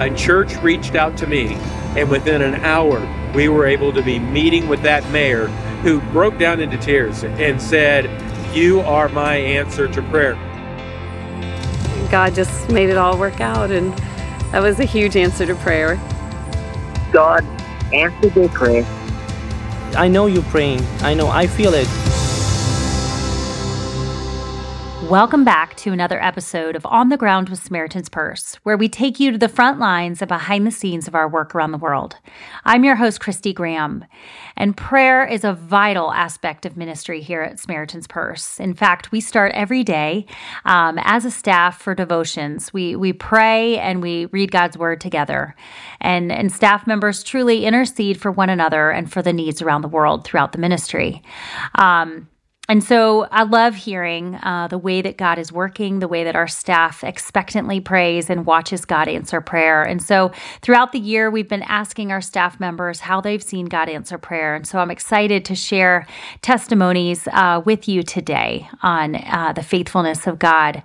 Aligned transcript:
a 0.00 0.14
church 0.16 0.56
reached 0.56 0.94
out 0.94 1.16
to 1.18 1.26
me, 1.26 1.54
and 1.96 2.08
within 2.08 2.42
an 2.42 2.56
hour, 2.56 3.00
we 3.34 3.48
were 3.48 3.66
able 3.66 3.92
to 3.92 4.02
be 4.02 4.18
meeting 4.18 4.68
with 4.68 4.82
that 4.82 5.08
mayor 5.10 5.46
who 5.82 6.00
broke 6.12 6.38
down 6.38 6.60
into 6.60 6.78
tears 6.78 7.24
and 7.24 7.60
said, 7.60 8.08
You 8.54 8.80
are 8.80 9.08
my 9.08 9.36
answer 9.36 9.88
to 9.88 10.02
prayer. 10.02 10.34
God 12.10 12.34
just 12.34 12.68
made 12.70 12.90
it 12.90 12.96
all 12.96 13.18
work 13.18 13.40
out, 13.40 13.70
and 13.70 13.92
that 14.52 14.60
was 14.60 14.78
a 14.80 14.84
huge 14.84 15.16
answer 15.16 15.46
to 15.46 15.54
prayer. 15.56 15.96
God 17.12 17.44
answered 17.92 18.34
their 18.34 18.48
prayer. 18.48 18.84
I 19.96 20.08
know 20.08 20.26
you're 20.26 20.42
praying. 20.44 20.82
I 21.00 21.14
know. 21.14 21.28
I 21.28 21.46
feel 21.46 21.74
it. 21.74 21.86
Welcome 25.12 25.44
back 25.44 25.76
to 25.76 25.92
another 25.92 26.18
episode 26.22 26.74
of 26.74 26.86
On 26.86 27.10
the 27.10 27.18
Ground 27.18 27.50
with 27.50 27.62
Samaritan's 27.62 28.08
Purse, 28.08 28.54
where 28.62 28.78
we 28.78 28.88
take 28.88 29.20
you 29.20 29.30
to 29.30 29.36
the 29.36 29.46
front 29.46 29.78
lines 29.78 30.22
and 30.22 30.28
behind 30.28 30.66
the 30.66 30.70
scenes 30.70 31.06
of 31.06 31.14
our 31.14 31.28
work 31.28 31.54
around 31.54 31.72
the 31.72 31.76
world. 31.76 32.16
I'm 32.64 32.82
your 32.82 32.94
host, 32.94 33.20
Christy 33.20 33.52
Graham, 33.52 34.06
and 34.56 34.74
prayer 34.74 35.22
is 35.22 35.44
a 35.44 35.52
vital 35.52 36.10
aspect 36.12 36.64
of 36.64 36.78
ministry 36.78 37.20
here 37.20 37.42
at 37.42 37.60
Samaritan's 37.60 38.06
Purse. 38.06 38.58
In 38.58 38.72
fact, 38.72 39.12
we 39.12 39.20
start 39.20 39.52
every 39.52 39.84
day 39.84 40.24
um, 40.64 40.98
as 41.02 41.26
a 41.26 41.30
staff 41.30 41.82
for 41.82 41.94
devotions. 41.94 42.72
We 42.72 42.96
we 42.96 43.12
pray 43.12 43.78
and 43.80 44.00
we 44.00 44.24
read 44.26 44.50
God's 44.50 44.78
word 44.78 45.02
together, 45.02 45.54
and 46.00 46.32
and 46.32 46.50
staff 46.50 46.86
members 46.86 47.22
truly 47.22 47.66
intercede 47.66 48.18
for 48.18 48.32
one 48.32 48.48
another 48.48 48.90
and 48.90 49.12
for 49.12 49.20
the 49.20 49.34
needs 49.34 49.60
around 49.60 49.82
the 49.82 49.88
world 49.88 50.24
throughout 50.24 50.52
the 50.52 50.58
ministry. 50.58 51.22
Um, 51.74 52.28
and 52.72 52.82
so 52.82 53.24
I 53.30 53.42
love 53.42 53.74
hearing 53.74 54.36
uh, 54.36 54.66
the 54.66 54.78
way 54.78 55.02
that 55.02 55.18
God 55.18 55.38
is 55.38 55.52
working, 55.52 55.98
the 55.98 56.08
way 56.08 56.24
that 56.24 56.34
our 56.34 56.48
staff 56.48 57.04
expectantly 57.04 57.80
prays 57.80 58.30
and 58.30 58.46
watches 58.46 58.86
God 58.86 59.08
answer 59.08 59.42
prayer. 59.42 59.82
And 59.82 60.00
so 60.00 60.32
throughout 60.62 60.92
the 60.92 60.98
year, 60.98 61.30
we've 61.30 61.50
been 61.50 61.64
asking 61.64 62.12
our 62.12 62.22
staff 62.22 62.58
members 62.58 63.00
how 63.00 63.20
they've 63.20 63.42
seen 63.42 63.66
God 63.66 63.90
answer 63.90 64.16
prayer. 64.16 64.54
And 64.54 64.66
so 64.66 64.78
I'm 64.78 64.90
excited 64.90 65.44
to 65.44 65.54
share 65.54 66.06
testimonies 66.40 67.28
uh, 67.34 67.60
with 67.62 67.88
you 67.88 68.02
today 68.02 68.66
on 68.82 69.16
uh, 69.16 69.52
the 69.54 69.62
faithfulness 69.62 70.26
of 70.26 70.38
God. 70.38 70.82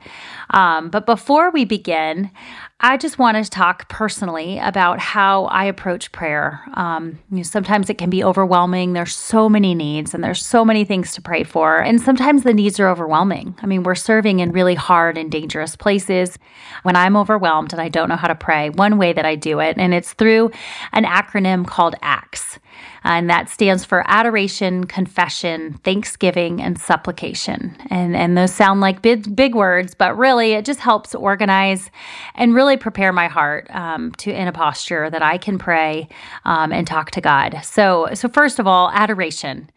Um, 0.50 0.90
but 0.90 1.06
before 1.06 1.52
we 1.52 1.64
begin, 1.64 2.32
I 2.80 2.96
just 2.98 3.18
want 3.18 3.44
to 3.44 3.50
talk 3.50 3.90
personally 3.90 4.60
about 4.60 5.00
how 5.00 5.46
I 5.46 5.66
approach 5.66 6.12
prayer. 6.12 6.62
Um, 6.76 7.18
you 7.32 7.38
know, 7.38 7.44
sometimes 7.44 7.90
it 7.90 7.98
can 7.98 8.12
be 8.12 8.24
overwhelming. 8.24 8.94
There's 8.94 9.16
so 9.16 9.50
many 9.50 9.74
needs 9.74 10.14
and 10.14 10.24
there's 10.24 10.46
so 10.46 10.64
many 10.64 10.86
things 10.86 11.14
to 11.14 11.22
pray 11.22 11.44
for. 11.44 11.80
And 11.80 12.00
sometimes 12.00 12.44
the 12.44 12.54
needs 12.54 12.80
are 12.80 12.88
overwhelming. 12.88 13.56
I 13.64 13.66
mean, 13.66 13.82
we're 13.82 13.96
serving 13.96 14.42
in 14.42 14.52
really 14.52 14.76
hard 14.76 15.18
and 15.18 15.32
dangerous 15.32 15.76
places. 15.76 16.38
When 16.84 16.96
I'm 16.96 17.18
overwhelmed 17.18 17.74
and 17.74 17.82
I 17.82 17.90
don't 17.90 18.10
know 18.10 18.16
how 18.16 18.28
to 18.28 18.36
pray, 18.36 18.70
one 18.70 19.00
way 19.00 19.12
that 19.12 19.26
I 19.26 19.34
do 19.34 19.60
it, 19.60 19.80
and 19.80 19.92
it's 19.92 20.14
through 20.14 20.52
an 20.94 21.04
acronym 21.04 21.66
called 21.66 21.96
ACTS 22.04 22.60
and 23.04 23.30
that 23.30 23.50
stands 23.50 23.86
for 23.86 24.04
adoration, 24.08 24.86
confession, 24.86 25.74
thanksgiving, 25.84 26.62
and 26.62 26.80
supplication. 26.80 27.78
And, 27.90 28.16
and 28.16 28.38
those 28.38 28.54
sound 28.54 28.82
like 28.82 29.02
big, 29.02 29.36
big 29.36 29.56
words, 29.56 29.96
but 29.96 30.18
really 30.18 30.54
it 30.54 30.66
just 30.66 30.80
helps 30.80 31.16
organize 31.16 31.90
and 32.36 32.54
really 32.54 32.78
prepare 32.78 33.14
my 33.14 33.28
heart 33.28 33.68
um, 33.72 34.12
to 34.14 34.32
in 34.32 34.48
a 34.48 34.52
posture 34.52 35.10
that 35.10 35.22
I 35.22 35.38
can 35.38 35.58
pray 35.58 36.08
um, 36.46 36.72
and 36.72 36.86
talk 36.86 37.12
to 37.12 37.22
God. 37.22 37.60
So, 37.64 38.10
so 38.14 38.28
first 38.28 38.60
of 38.60 38.68
all, 38.68 38.90
adoration. 38.92 39.70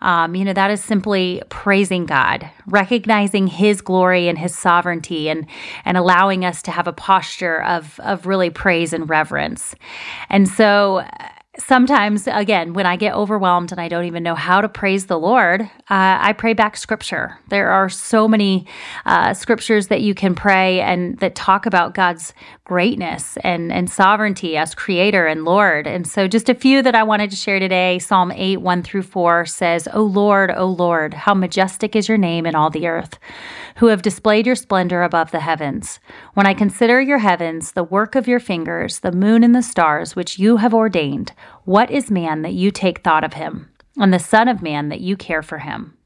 Um, 0.00 0.36
you 0.36 0.44
know, 0.44 0.52
that 0.52 0.70
is 0.70 0.82
simply 0.82 1.42
praising 1.48 2.06
God, 2.06 2.48
recognizing 2.66 3.48
His 3.48 3.80
glory 3.80 4.28
and 4.28 4.38
His 4.38 4.56
sovereignty, 4.56 5.28
and 5.28 5.44
and 5.84 5.96
allowing 5.96 6.44
us 6.44 6.62
to 6.62 6.70
have 6.70 6.86
a 6.86 6.92
posture 6.92 7.62
of 7.62 7.98
of 8.00 8.24
really 8.24 8.50
praise 8.50 8.92
and 8.92 9.08
reverence. 9.10 9.74
And 10.30 10.48
so 10.48 11.04
sometimes, 11.58 12.26
again, 12.26 12.72
when 12.72 12.86
I 12.86 12.96
get 12.96 13.14
overwhelmed 13.14 13.72
and 13.72 13.80
I 13.80 13.88
don't 13.88 14.04
even 14.04 14.22
know 14.22 14.34
how 14.34 14.60
to 14.60 14.68
praise 14.68 15.06
the 15.06 15.18
Lord, 15.18 15.62
uh, 15.62 15.68
I 15.88 16.32
pray 16.32 16.54
back 16.54 16.76
scripture. 16.76 17.38
There 17.48 17.70
are 17.70 17.88
so 17.88 18.28
many 18.28 18.66
uh, 19.04 19.34
scriptures 19.34 19.88
that 19.88 20.00
you 20.00 20.14
can 20.14 20.34
pray 20.34 20.80
and 20.80 21.18
that 21.18 21.34
talk 21.34 21.66
about 21.66 21.94
God's 21.94 22.32
greatness 22.64 23.36
and, 23.38 23.72
and 23.72 23.90
sovereignty 23.90 24.56
as 24.56 24.74
creator 24.74 25.26
and 25.26 25.44
Lord. 25.44 25.86
And 25.86 26.06
so, 26.06 26.28
just 26.28 26.48
a 26.48 26.54
few 26.54 26.82
that 26.82 26.94
I 26.94 27.02
wanted 27.02 27.30
to 27.30 27.36
share 27.36 27.58
today 27.58 27.98
Psalm 27.98 28.30
8, 28.32 28.58
1 28.58 28.82
through 28.82 29.02
4 29.02 29.46
says, 29.46 29.88
O 29.92 30.02
Lord, 30.02 30.50
O 30.50 30.66
Lord, 30.66 31.14
how 31.14 31.34
majestic 31.34 31.96
is 31.96 32.08
your 32.08 32.18
name 32.18 32.46
in 32.46 32.54
all 32.54 32.70
the 32.70 32.86
earth, 32.86 33.18
who 33.78 33.86
have 33.86 34.02
displayed 34.02 34.46
your 34.46 34.56
splendor 34.56 35.02
above 35.02 35.30
the 35.30 35.40
heavens. 35.40 36.00
When 36.34 36.46
I 36.46 36.54
consider 36.54 37.00
your 37.00 37.18
heavens, 37.18 37.72
the 37.72 37.84
work 37.84 38.14
of 38.14 38.26
your 38.26 38.40
fingers, 38.40 39.00
the 39.00 39.12
moon 39.12 39.44
and 39.44 39.54
the 39.54 39.62
stars, 39.62 40.16
which 40.16 40.38
you 40.38 40.56
have 40.56 40.74
ordained, 40.74 41.32
what 41.64 41.90
is 41.90 42.10
man 42.10 42.42
that 42.42 42.54
you 42.54 42.70
take 42.70 43.04
thought 43.04 43.24
of 43.24 43.34
him, 43.34 43.70
and 43.96 44.12
the 44.12 44.18
Son 44.18 44.48
of 44.48 44.62
Man 44.62 44.88
that 44.88 45.00
you 45.00 45.16
care 45.16 45.42
for 45.42 45.58
him? 45.58 45.96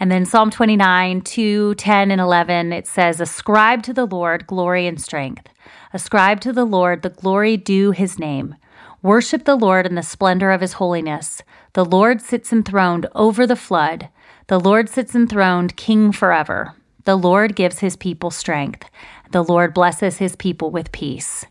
And 0.00 0.10
then 0.10 0.24
Psalm 0.24 0.50
29, 0.50 1.20
2, 1.20 1.74
10, 1.74 2.10
and 2.10 2.20
11, 2.20 2.72
it 2.72 2.86
says, 2.86 3.20
Ascribe 3.20 3.82
to 3.84 3.92
the 3.92 4.06
Lord 4.06 4.46
glory 4.46 4.86
and 4.86 5.00
strength. 5.00 5.48
Ascribe 5.92 6.40
to 6.40 6.52
the 6.52 6.64
Lord 6.64 7.02
the 7.02 7.10
glory 7.10 7.56
due 7.56 7.92
his 7.92 8.18
name. 8.18 8.56
Worship 9.02 9.44
the 9.44 9.56
Lord 9.56 9.86
in 9.86 9.94
the 9.94 10.02
splendor 10.02 10.50
of 10.50 10.62
his 10.62 10.74
holiness. 10.74 11.42
The 11.74 11.84
Lord 11.84 12.22
sits 12.22 12.52
enthroned 12.52 13.06
over 13.14 13.46
the 13.46 13.56
flood. 13.56 14.08
The 14.46 14.60
Lord 14.60 14.90
sits 14.90 15.14
enthroned, 15.14 15.76
king 15.76 16.12
forever. 16.12 16.74
The 17.04 17.16
Lord 17.16 17.56
gives 17.56 17.78
his 17.78 17.96
people 17.96 18.30
strength. 18.30 18.90
The 19.30 19.42
Lord 19.42 19.72
blesses 19.72 20.18
his 20.18 20.36
people 20.36 20.70
with 20.70 20.92
peace. 20.92 21.46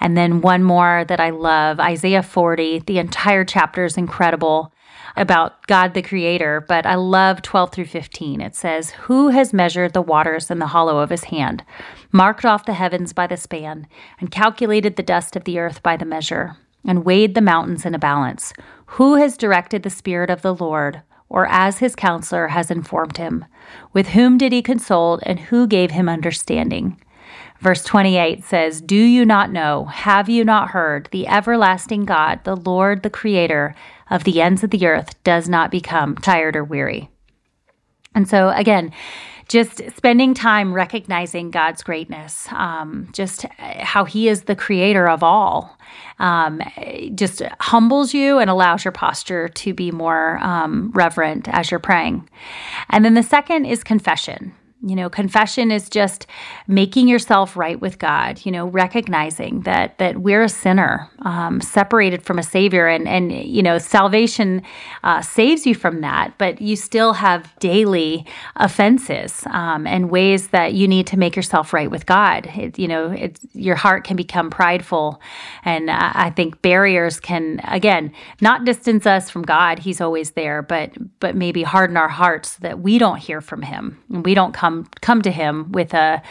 And 0.00 0.16
then 0.16 0.40
one 0.40 0.62
more 0.62 1.04
that 1.08 1.18
I 1.18 1.30
love 1.30 1.80
Isaiah 1.80 2.22
40. 2.22 2.80
The 2.86 2.98
entire 2.98 3.44
chapter 3.44 3.84
is 3.84 3.96
incredible 3.96 4.72
about 5.16 5.66
God 5.66 5.94
the 5.94 6.02
Creator, 6.02 6.64
but 6.68 6.86
I 6.86 6.94
love 6.94 7.42
12 7.42 7.72
through 7.72 7.86
15. 7.86 8.40
It 8.40 8.54
says, 8.54 8.90
Who 8.90 9.28
has 9.28 9.52
measured 9.52 9.92
the 9.92 10.02
waters 10.02 10.48
in 10.48 10.60
the 10.60 10.68
hollow 10.68 10.98
of 10.98 11.10
his 11.10 11.24
hand, 11.24 11.64
marked 12.12 12.44
off 12.44 12.66
the 12.66 12.74
heavens 12.74 13.12
by 13.12 13.26
the 13.26 13.36
span, 13.36 13.88
and 14.20 14.30
calculated 14.30 14.94
the 14.94 15.02
dust 15.02 15.34
of 15.34 15.42
the 15.42 15.58
earth 15.58 15.82
by 15.82 15.96
the 15.96 16.04
measure, 16.04 16.56
and 16.86 17.04
weighed 17.04 17.34
the 17.34 17.40
mountains 17.40 17.84
in 17.84 17.96
a 17.96 17.98
balance? 17.98 18.52
Who 18.92 19.16
has 19.16 19.36
directed 19.36 19.82
the 19.82 19.90
Spirit 19.90 20.30
of 20.30 20.42
the 20.42 20.54
Lord? 20.54 21.02
Or 21.28 21.46
as 21.46 21.78
his 21.78 21.94
counselor 21.94 22.48
has 22.48 22.70
informed 22.70 23.18
him? 23.18 23.44
With 23.92 24.08
whom 24.08 24.38
did 24.38 24.52
he 24.52 24.62
consult, 24.62 25.20
and 25.24 25.38
who 25.38 25.66
gave 25.66 25.90
him 25.90 26.08
understanding? 26.08 27.00
Verse 27.60 27.82
28 27.82 28.44
says, 28.44 28.80
Do 28.80 28.96
you 28.96 29.24
not 29.24 29.50
know? 29.50 29.86
Have 29.86 30.28
you 30.28 30.44
not 30.44 30.70
heard? 30.70 31.08
The 31.10 31.26
everlasting 31.26 32.04
God, 32.04 32.40
the 32.44 32.56
Lord, 32.56 33.02
the 33.02 33.10
Creator 33.10 33.74
of 34.10 34.24
the 34.24 34.40
ends 34.40 34.62
of 34.62 34.70
the 34.70 34.86
earth, 34.86 35.22
does 35.24 35.48
not 35.48 35.70
become 35.70 36.16
tired 36.16 36.54
or 36.54 36.62
weary. 36.62 37.10
And 38.14 38.28
so, 38.28 38.50
again, 38.50 38.92
just 39.48 39.82
spending 39.96 40.34
time 40.34 40.74
recognizing 40.74 41.50
God's 41.50 41.82
greatness, 41.82 42.46
um, 42.52 43.08
just 43.12 43.44
how 43.58 44.04
He 44.04 44.28
is 44.28 44.42
the 44.42 44.54
creator 44.54 45.08
of 45.08 45.22
all, 45.22 45.76
um, 46.18 46.60
just 47.14 47.42
humbles 47.60 48.12
you 48.12 48.38
and 48.38 48.50
allows 48.50 48.84
your 48.84 48.92
posture 48.92 49.48
to 49.48 49.72
be 49.72 49.90
more 49.90 50.38
um, 50.42 50.90
reverent 50.94 51.48
as 51.48 51.70
you're 51.70 51.80
praying. 51.80 52.28
And 52.90 53.04
then 53.04 53.14
the 53.14 53.22
second 53.22 53.64
is 53.64 53.82
confession. 53.82 54.54
You 54.80 54.94
know, 54.94 55.10
confession 55.10 55.72
is 55.72 55.88
just 55.88 56.28
making 56.68 57.08
yourself 57.08 57.56
right 57.56 57.80
with 57.80 57.98
God. 57.98 58.40
You 58.44 58.52
know, 58.52 58.66
recognizing 58.66 59.62
that 59.62 59.98
that 59.98 60.18
we're 60.18 60.44
a 60.44 60.48
sinner, 60.48 61.10
um, 61.22 61.60
separated 61.60 62.22
from 62.22 62.38
a 62.38 62.44
Savior, 62.44 62.86
and 62.86 63.08
and 63.08 63.32
you 63.32 63.60
know, 63.60 63.78
salvation 63.78 64.62
uh, 65.02 65.20
saves 65.20 65.66
you 65.66 65.74
from 65.74 66.00
that, 66.02 66.34
but 66.38 66.60
you 66.60 66.76
still 66.76 67.14
have 67.14 67.52
daily 67.58 68.24
offenses 68.54 69.42
um, 69.50 69.84
and 69.84 70.10
ways 70.10 70.48
that 70.48 70.74
you 70.74 70.86
need 70.86 71.08
to 71.08 71.16
make 71.16 71.34
yourself 71.34 71.72
right 71.72 71.90
with 71.90 72.06
God. 72.06 72.46
It, 72.54 72.78
you 72.78 72.86
know, 72.86 73.10
it's, 73.10 73.40
your 73.54 73.76
heart 73.76 74.04
can 74.04 74.16
become 74.16 74.48
prideful, 74.48 75.20
and 75.64 75.90
I 75.90 76.30
think 76.30 76.62
barriers 76.62 77.18
can 77.18 77.60
again 77.64 78.12
not 78.40 78.64
distance 78.64 79.06
us 79.06 79.28
from 79.28 79.42
God. 79.42 79.80
He's 79.80 80.00
always 80.00 80.32
there, 80.32 80.62
but 80.62 80.92
but 81.18 81.34
maybe 81.34 81.64
harden 81.64 81.96
our 81.96 82.08
hearts 82.08 82.52
so 82.52 82.58
that 82.60 82.78
we 82.78 82.98
don't 82.98 83.18
hear 83.18 83.40
from 83.40 83.62
Him 83.62 83.98
and 84.08 84.24
we 84.24 84.34
don't 84.34 84.52
come 84.54 84.67
come 84.68 84.88
come 85.00 85.22
to 85.22 85.30
him 85.30 85.72
with 85.72 85.94
a 85.94 86.22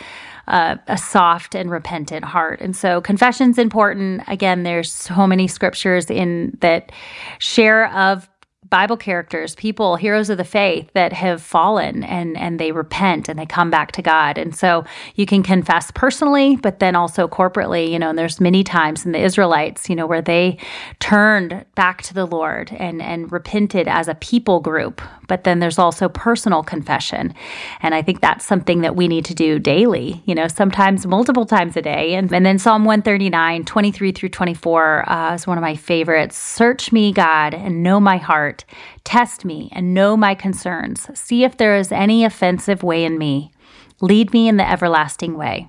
a, 0.47 0.79
a 0.87 0.97
soft 0.97 1.55
and 1.55 1.69
repentant 1.69 2.23
heart. 2.23 2.61
And 2.61 2.73
so 2.75 3.01
confession's 3.01 3.57
important. 3.57 4.21
Again, 4.27 4.63
there's 4.63 4.91
so 4.93 5.27
many 5.27 5.47
scriptures 5.47 6.09
in 6.09 6.57
that 6.61 6.91
share 7.39 7.93
of 7.93 8.29
Bible 8.69 8.97
characters, 8.97 9.55
people, 9.55 9.95
heroes 9.95 10.29
of 10.29 10.37
the 10.37 10.43
faith 10.43 10.89
that 10.93 11.13
have 11.13 11.41
fallen 11.41 12.03
and 12.03 12.37
and 12.37 12.59
they 12.59 12.71
repent 12.71 13.29
and 13.29 13.39
they 13.39 13.45
come 13.45 13.69
back 13.69 13.93
to 13.93 14.01
God. 14.01 14.37
And 14.37 14.55
so 14.55 14.83
you 15.15 15.25
can 15.25 15.41
confess 15.41 15.91
personally, 15.91 16.57
but 16.57 16.79
then 16.79 16.95
also 16.95 17.27
corporately, 17.27 17.89
you 17.89 17.99
know, 17.99 18.09
and 18.09 18.19
there's 18.19 18.41
many 18.41 18.63
times 18.63 19.05
in 19.05 19.13
the 19.13 19.23
Israelites, 19.23 19.89
you 19.89 19.95
know, 19.95 20.07
where 20.07 20.21
they 20.21 20.57
turned 20.99 21.65
back 21.75 22.01
to 22.03 22.13
the 22.13 22.25
Lord 22.25 22.71
and 22.77 23.01
and 23.01 23.31
repented 23.31 23.87
as 23.87 24.07
a 24.09 24.15
people 24.15 24.59
group. 24.59 25.01
But 25.27 25.43
then 25.43 25.59
there's 25.59 25.77
also 25.77 26.09
personal 26.09 26.63
confession. 26.63 27.33
And 27.81 27.93
I 27.93 28.01
think 28.01 28.21
that's 28.21 28.45
something 28.45 28.81
that 28.81 28.95
we 28.95 29.07
need 29.07 29.25
to 29.25 29.35
do 29.35 29.59
daily, 29.59 30.23
you 30.25 30.33
know, 30.33 30.47
sometimes 30.47 31.05
multiple 31.05 31.45
times 31.45 31.77
a 31.77 31.81
day. 31.81 32.15
And, 32.15 32.33
and 32.33 32.45
then 32.45 32.57
Psalm 32.59 32.85
139, 32.85 33.65
23 33.65 34.11
through 34.11 34.29
24 34.29 35.09
uh, 35.09 35.33
is 35.35 35.45
one 35.45 35.57
of 35.57 35.61
my 35.61 35.75
favorites. 35.75 36.37
Search 36.37 36.91
me, 36.91 37.11
God, 37.11 37.53
and 37.53 37.83
know 37.83 37.99
my 37.99 38.17
heart 38.17 38.37
heart. 38.37 38.65
Test 39.03 39.45
me 39.45 39.69
and 39.71 39.93
know 39.93 40.15
my 40.15 40.35
concerns. 40.35 41.09
See 41.19 41.43
if 41.43 41.57
there 41.57 41.75
is 41.75 41.91
any 41.91 42.23
offensive 42.23 42.83
way 42.83 43.03
in 43.03 43.17
me. 43.17 43.51
Lead 43.99 44.31
me 44.31 44.47
in 44.47 44.57
the 44.57 44.69
everlasting 44.69 45.37
way. 45.37 45.67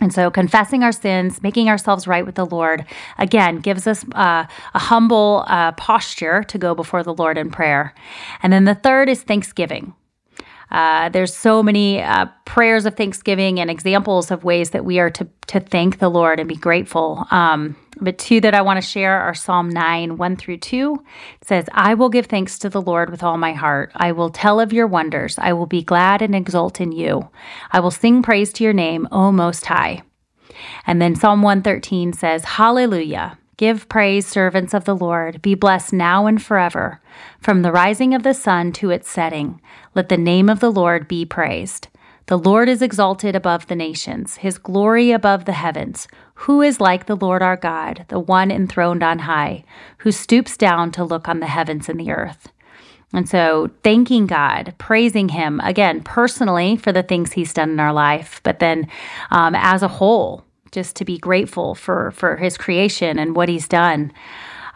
And 0.00 0.12
so, 0.12 0.30
confessing 0.30 0.82
our 0.82 0.92
sins, 0.92 1.42
making 1.42 1.68
ourselves 1.68 2.08
right 2.08 2.26
with 2.26 2.34
the 2.34 2.46
Lord, 2.46 2.84
again, 3.18 3.58
gives 3.58 3.86
us 3.86 4.04
uh, 4.12 4.46
a 4.74 4.78
humble 4.78 5.44
uh, 5.46 5.72
posture 5.72 6.42
to 6.44 6.58
go 6.58 6.74
before 6.74 7.04
the 7.04 7.14
Lord 7.14 7.38
in 7.38 7.50
prayer. 7.50 7.94
And 8.42 8.52
then 8.52 8.64
the 8.64 8.74
third 8.74 9.08
is 9.08 9.22
thanksgiving. 9.22 9.94
Uh, 10.72 11.10
there's 11.10 11.36
so 11.36 11.62
many 11.62 12.02
uh, 12.02 12.26
prayers 12.46 12.86
of 12.86 12.96
thanksgiving 12.96 13.60
and 13.60 13.70
examples 13.70 14.30
of 14.30 14.42
ways 14.42 14.70
that 14.70 14.84
we 14.84 14.98
are 14.98 15.10
to 15.10 15.28
to 15.48 15.60
thank 15.60 15.98
the 15.98 16.08
Lord 16.08 16.40
and 16.40 16.48
be 16.48 16.56
grateful. 16.56 17.26
Um, 17.30 17.76
but 18.02 18.18
two 18.18 18.40
that 18.40 18.54
I 18.54 18.62
want 18.62 18.82
to 18.82 18.86
share 18.86 19.20
are 19.20 19.34
Psalm 19.34 19.68
9, 19.68 20.16
1 20.16 20.36
through 20.36 20.58
2. 20.58 21.04
It 21.40 21.46
says, 21.46 21.68
I 21.72 21.94
will 21.94 22.08
give 22.08 22.26
thanks 22.26 22.58
to 22.60 22.68
the 22.68 22.82
Lord 22.82 23.10
with 23.10 23.22
all 23.22 23.38
my 23.38 23.52
heart. 23.52 23.92
I 23.94 24.12
will 24.12 24.30
tell 24.30 24.60
of 24.60 24.72
your 24.72 24.86
wonders. 24.86 25.38
I 25.38 25.52
will 25.52 25.66
be 25.66 25.82
glad 25.82 26.22
and 26.22 26.34
exult 26.34 26.80
in 26.80 26.92
you. 26.92 27.28
I 27.70 27.80
will 27.80 27.90
sing 27.90 28.22
praise 28.22 28.52
to 28.54 28.64
your 28.64 28.72
name, 28.72 29.08
O 29.12 29.30
Most 29.30 29.66
High. 29.66 30.02
And 30.86 31.00
then 31.00 31.14
Psalm 31.14 31.42
113 31.42 32.12
says, 32.12 32.44
Hallelujah. 32.44 33.38
Give 33.56 33.88
praise, 33.88 34.26
servants 34.26 34.74
of 34.74 34.86
the 34.86 34.96
Lord. 34.96 35.40
Be 35.40 35.54
blessed 35.54 35.92
now 35.92 36.26
and 36.26 36.42
forever. 36.42 37.00
From 37.38 37.62
the 37.62 37.70
rising 37.70 38.14
of 38.14 38.22
the 38.22 38.34
sun 38.34 38.72
to 38.72 38.90
its 38.90 39.08
setting, 39.08 39.60
let 39.94 40.08
the 40.08 40.16
name 40.16 40.48
of 40.48 40.60
the 40.60 40.72
Lord 40.72 41.06
be 41.06 41.24
praised. 41.24 41.86
The 42.32 42.38
Lord 42.38 42.70
is 42.70 42.80
exalted 42.80 43.36
above 43.36 43.66
the 43.66 43.76
nations, 43.76 44.36
his 44.36 44.56
glory 44.56 45.10
above 45.10 45.44
the 45.44 45.52
heavens. 45.52 46.08
Who 46.46 46.62
is 46.62 46.80
like 46.80 47.04
the 47.04 47.14
Lord 47.14 47.42
our 47.42 47.58
God, 47.58 48.06
the 48.08 48.18
one 48.18 48.50
enthroned 48.50 49.02
on 49.02 49.18
high, 49.18 49.64
who 49.98 50.10
stoops 50.10 50.56
down 50.56 50.92
to 50.92 51.04
look 51.04 51.28
on 51.28 51.40
the 51.40 51.46
heavens 51.46 51.90
and 51.90 52.00
the 52.00 52.10
earth? 52.10 52.48
And 53.12 53.28
so, 53.28 53.68
thanking 53.84 54.26
God, 54.26 54.72
praising 54.78 55.28
Him, 55.28 55.60
again, 55.62 56.00
personally 56.00 56.74
for 56.74 56.90
the 56.90 57.02
things 57.02 57.32
He's 57.32 57.52
done 57.52 57.68
in 57.68 57.80
our 57.80 57.92
life, 57.92 58.40
but 58.44 58.60
then 58.60 58.88
um, 59.30 59.54
as 59.54 59.82
a 59.82 59.88
whole, 59.88 60.42
just 60.70 60.96
to 60.96 61.04
be 61.04 61.18
grateful 61.18 61.74
for 61.74 62.12
for 62.12 62.36
his 62.36 62.56
creation 62.56 63.18
and 63.18 63.36
what 63.36 63.50
he's 63.50 63.68
done. 63.68 64.10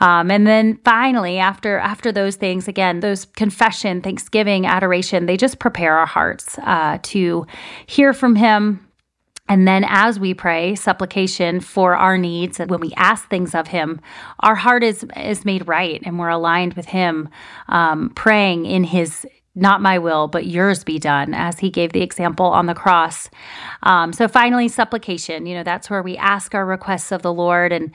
Um, 0.01 0.31
and 0.31 0.47
then 0.47 0.79
finally, 0.85 1.39
after 1.39 1.79
after 1.79 2.13
those 2.13 2.37
things, 2.37 2.69
again, 2.69 3.01
those 3.01 3.25
confession, 3.25 4.03
thanksgiving, 4.03 4.67
adoration, 4.67 5.27
they 5.27 5.37
just 5.37 5.59
prepare 5.59 5.97
our 5.97 6.07
hearts 6.07 6.59
uh, 6.59 6.99
to 7.03 7.47
hear 7.87 8.13
from 8.13 8.37
Him. 8.37 8.83
And 9.49 9.67
then, 9.67 9.85
as 9.89 10.19
we 10.19 10.35
pray, 10.35 10.75
supplication 10.75 11.61
for 11.61 11.95
our 11.95 12.19
needs, 12.19 12.59
when 12.59 12.81
we 12.81 12.93
ask 12.97 13.29
things 13.31 13.55
of 13.55 13.69
Him, 13.69 14.01
our 14.41 14.57
heart 14.57 14.83
is 14.83 15.05
is 15.17 15.45
made 15.45 15.69
right, 15.69 16.03
and 16.05 16.19
we're 16.19 16.29
aligned 16.29 16.75
with 16.75 16.87
Him, 16.87 17.29
um, 17.69 18.11
praying 18.11 18.67
in 18.67 18.85
His 18.85 19.27
not 19.59 19.81
my 19.81 19.99
will, 19.99 20.29
but 20.29 20.47
yours 20.47 20.85
be 20.85 20.99
done, 20.99 21.33
as 21.33 21.59
he 21.61 21.71
gave 21.71 21.93
the 21.93 22.03
example 22.03 22.45
on 22.45 22.67
the 22.67 22.75
cross. 22.75 23.31
Um, 23.83 24.13
so 24.13 24.29
finally, 24.29 24.69
supplication. 24.69 25.47
You 25.47 25.57
know, 25.57 25.63
that's 25.63 25.89
where 25.89 26.03
we 26.03 26.15
ask 26.19 26.55
our 26.55 26.67
requests 26.67 27.11
of 27.11 27.23
the 27.23 27.33
Lord. 27.33 27.73
And, 27.73 27.91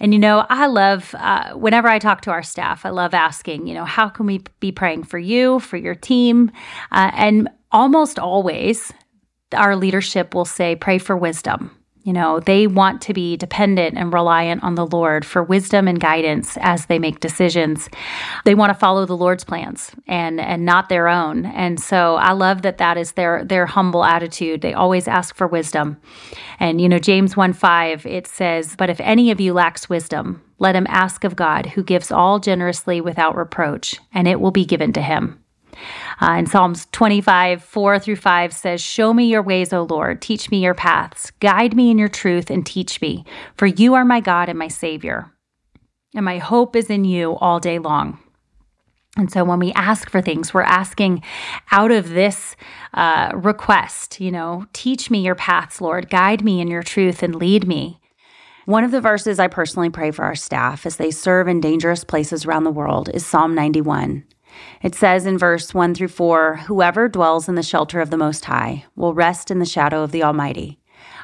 and 0.00 0.12
you 0.12 0.18
know, 0.18 0.46
I 0.48 0.66
love, 0.66 1.14
uh, 1.18 1.52
whenever 1.54 1.88
I 1.88 1.98
talk 1.98 2.20
to 2.22 2.30
our 2.30 2.42
staff, 2.42 2.86
I 2.86 2.90
love 2.90 3.14
asking, 3.14 3.66
you 3.66 3.74
know, 3.74 3.84
how 3.84 4.08
can 4.08 4.26
we 4.26 4.42
be 4.60 4.72
praying 4.72 5.04
for 5.04 5.18
you, 5.18 5.60
for 5.60 5.76
your 5.76 5.94
team? 5.94 6.50
Uh, 6.92 7.10
and 7.14 7.48
almost 7.72 8.18
always, 8.18 8.92
our 9.52 9.76
leadership 9.76 10.34
will 10.34 10.44
say, 10.44 10.76
pray 10.76 10.98
for 10.98 11.16
wisdom. 11.16 11.77
You 12.08 12.14
know, 12.14 12.40
they 12.40 12.66
want 12.66 13.02
to 13.02 13.12
be 13.12 13.36
dependent 13.36 13.98
and 13.98 14.10
reliant 14.10 14.64
on 14.64 14.76
the 14.76 14.86
Lord 14.86 15.26
for 15.26 15.42
wisdom 15.42 15.86
and 15.86 16.00
guidance 16.00 16.56
as 16.58 16.86
they 16.86 16.98
make 16.98 17.20
decisions. 17.20 17.90
They 18.46 18.54
want 18.54 18.70
to 18.70 18.78
follow 18.78 19.04
the 19.04 19.14
Lord's 19.14 19.44
plans 19.44 19.90
and 20.06 20.40
and 20.40 20.64
not 20.64 20.88
their 20.88 21.06
own. 21.06 21.44
And 21.44 21.78
so 21.78 22.14
I 22.14 22.32
love 22.32 22.62
that 22.62 22.78
that 22.78 22.96
is 22.96 23.12
their 23.12 23.44
their 23.44 23.66
humble 23.66 24.06
attitude. 24.06 24.62
They 24.62 24.72
always 24.72 25.06
ask 25.06 25.34
for 25.34 25.46
wisdom. 25.46 25.98
And 26.58 26.80
you 26.80 26.88
know, 26.88 26.98
James 26.98 27.36
1 27.36 27.52
5, 27.52 28.06
it 28.06 28.26
says, 28.26 28.74
But 28.74 28.88
if 28.88 29.00
any 29.00 29.30
of 29.30 29.38
you 29.38 29.52
lacks 29.52 29.90
wisdom, 29.90 30.42
let 30.58 30.74
him 30.74 30.86
ask 30.88 31.24
of 31.24 31.36
God, 31.36 31.66
who 31.66 31.82
gives 31.82 32.10
all 32.10 32.38
generously 32.38 33.02
without 33.02 33.36
reproach, 33.36 34.00
and 34.14 34.26
it 34.26 34.40
will 34.40 34.50
be 34.50 34.64
given 34.64 34.94
to 34.94 35.02
him. 35.02 35.44
Uh, 36.20 36.32
and 36.32 36.48
Psalms 36.48 36.86
25, 36.92 37.62
4 37.62 37.98
through 37.98 38.16
5 38.16 38.52
says, 38.52 38.80
Show 38.80 39.12
me 39.14 39.26
your 39.26 39.42
ways, 39.42 39.72
O 39.72 39.82
Lord. 39.82 40.22
Teach 40.22 40.50
me 40.50 40.62
your 40.62 40.74
paths. 40.74 41.30
Guide 41.40 41.74
me 41.74 41.90
in 41.90 41.98
your 41.98 42.08
truth 42.08 42.50
and 42.50 42.64
teach 42.64 43.00
me, 43.00 43.24
for 43.54 43.66
you 43.66 43.94
are 43.94 44.04
my 44.04 44.20
God 44.20 44.48
and 44.48 44.58
my 44.58 44.68
Savior. 44.68 45.32
And 46.14 46.24
my 46.24 46.38
hope 46.38 46.74
is 46.74 46.90
in 46.90 47.04
you 47.04 47.36
all 47.36 47.60
day 47.60 47.78
long. 47.78 48.18
And 49.16 49.32
so 49.32 49.42
when 49.42 49.58
we 49.58 49.72
ask 49.72 50.08
for 50.08 50.22
things, 50.22 50.54
we're 50.54 50.62
asking 50.62 51.22
out 51.72 51.90
of 51.90 52.10
this 52.10 52.54
uh, 52.94 53.32
request, 53.34 54.20
you 54.20 54.30
know, 54.30 54.66
teach 54.72 55.10
me 55.10 55.20
your 55.20 55.34
paths, 55.34 55.80
Lord. 55.80 56.08
Guide 56.08 56.44
me 56.44 56.60
in 56.60 56.68
your 56.68 56.84
truth 56.84 57.22
and 57.22 57.34
lead 57.34 57.66
me. 57.66 58.00
One 58.64 58.84
of 58.84 58.90
the 58.90 59.00
verses 59.00 59.38
I 59.38 59.48
personally 59.48 59.90
pray 59.90 60.10
for 60.10 60.24
our 60.24 60.34
staff 60.34 60.86
as 60.86 60.96
they 60.96 61.10
serve 61.10 61.48
in 61.48 61.60
dangerous 61.60 62.04
places 62.04 62.44
around 62.44 62.64
the 62.64 62.70
world 62.70 63.08
is 63.12 63.26
Psalm 63.26 63.54
91. 63.54 64.24
It 64.82 64.94
says 64.94 65.26
in 65.26 65.38
verse 65.38 65.74
1 65.74 65.94
through 65.94 66.08
4 66.08 66.56
Whoever 66.66 67.08
dwells 67.08 67.48
in 67.48 67.54
the 67.54 67.62
shelter 67.62 68.00
of 68.00 68.10
the 68.10 68.16
Most 68.16 68.44
High 68.44 68.84
will 68.96 69.14
rest 69.14 69.50
in 69.50 69.58
the 69.58 69.64
shadow 69.64 70.02
of 70.02 70.12
the 70.12 70.22
Almighty. 70.22 70.78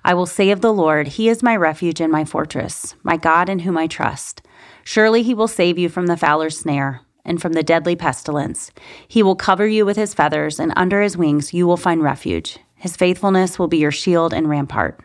I 0.04 0.14
will 0.14 0.26
say 0.26 0.50
of 0.50 0.60
the 0.60 0.72
Lord, 0.72 1.08
He 1.08 1.28
is 1.28 1.42
my 1.42 1.56
refuge 1.56 2.00
and 2.00 2.12
my 2.12 2.24
fortress, 2.24 2.94
my 3.02 3.16
God 3.16 3.48
in 3.48 3.60
whom 3.60 3.78
I 3.78 3.86
trust. 3.86 4.42
Surely 4.84 5.22
He 5.22 5.34
will 5.34 5.48
save 5.48 5.78
you 5.78 5.88
from 5.88 6.06
the 6.06 6.16
fowler's 6.16 6.58
snare 6.58 7.00
and 7.24 7.40
from 7.40 7.54
the 7.54 7.62
deadly 7.62 7.96
pestilence. 7.96 8.70
He 9.08 9.22
will 9.22 9.36
cover 9.36 9.66
you 9.66 9.86
with 9.86 9.96
His 9.96 10.12
feathers, 10.12 10.60
and 10.60 10.72
under 10.76 11.00
His 11.00 11.16
wings 11.16 11.54
you 11.54 11.66
will 11.66 11.78
find 11.78 12.02
refuge. 12.02 12.58
His 12.74 12.96
faithfulness 12.96 13.58
will 13.58 13.68
be 13.68 13.78
your 13.78 13.90
shield 13.90 14.34
and 14.34 14.48
rampart. 14.48 15.00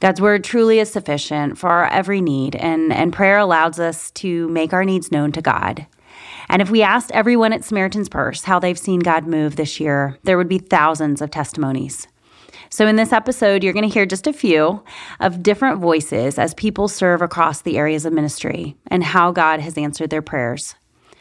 God's 0.00 0.20
word 0.20 0.44
truly 0.44 0.78
is 0.78 0.90
sufficient 0.90 1.58
for 1.58 1.70
our 1.70 1.86
every 1.86 2.20
need, 2.20 2.54
and, 2.56 2.92
and 2.92 3.12
prayer 3.12 3.38
allows 3.38 3.78
us 3.78 4.10
to 4.12 4.48
make 4.48 4.72
our 4.72 4.84
needs 4.84 5.10
known 5.10 5.32
to 5.32 5.42
God. 5.42 5.86
And 6.48 6.62
if 6.62 6.70
we 6.70 6.82
asked 6.82 7.10
everyone 7.12 7.52
at 7.52 7.64
Samaritan's 7.64 8.08
Purse 8.08 8.44
how 8.44 8.58
they've 8.58 8.78
seen 8.78 9.00
God 9.00 9.26
move 9.26 9.56
this 9.56 9.80
year, 9.80 10.18
there 10.22 10.36
would 10.36 10.48
be 10.48 10.58
thousands 10.58 11.20
of 11.20 11.30
testimonies. 11.30 12.06
So, 12.68 12.86
in 12.86 12.96
this 12.96 13.12
episode, 13.12 13.62
you're 13.62 13.72
going 13.72 13.88
to 13.88 13.92
hear 13.92 14.06
just 14.06 14.26
a 14.26 14.32
few 14.32 14.82
of 15.20 15.42
different 15.42 15.80
voices 15.80 16.38
as 16.38 16.54
people 16.54 16.88
serve 16.88 17.22
across 17.22 17.62
the 17.62 17.78
areas 17.78 18.04
of 18.04 18.12
ministry 18.12 18.76
and 18.88 19.04
how 19.04 19.30
God 19.30 19.60
has 19.60 19.78
answered 19.78 20.10
their 20.10 20.22
prayers. 20.22 20.74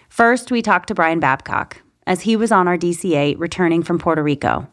First, 0.10 0.52
we 0.52 0.62
talked 0.62 0.88
to 0.88 0.96
Brian 0.96 1.20
Babcock 1.20 1.82
as 2.08 2.22
he 2.22 2.36
was 2.36 2.52
on 2.52 2.68
our 2.68 2.78
DC 2.78 3.16
8 3.16 3.38
returning 3.38 3.84
from 3.84 4.00
Puerto 4.00 4.24
Rico. 4.24 4.68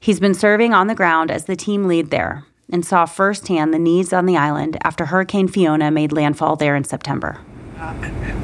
He's 0.00 0.20
been 0.20 0.34
serving 0.34 0.72
on 0.72 0.86
the 0.86 0.94
ground 0.94 1.30
as 1.30 1.44
the 1.44 1.56
team 1.56 1.86
lead 1.86 2.10
there 2.10 2.44
and 2.70 2.84
saw 2.84 3.04
firsthand 3.04 3.72
the 3.72 3.78
needs 3.78 4.12
on 4.12 4.26
the 4.26 4.36
island 4.36 4.78
after 4.82 5.06
Hurricane 5.06 5.48
Fiona 5.48 5.90
made 5.90 6.12
landfall 6.12 6.56
there 6.56 6.74
in 6.74 6.84
September 6.84 7.38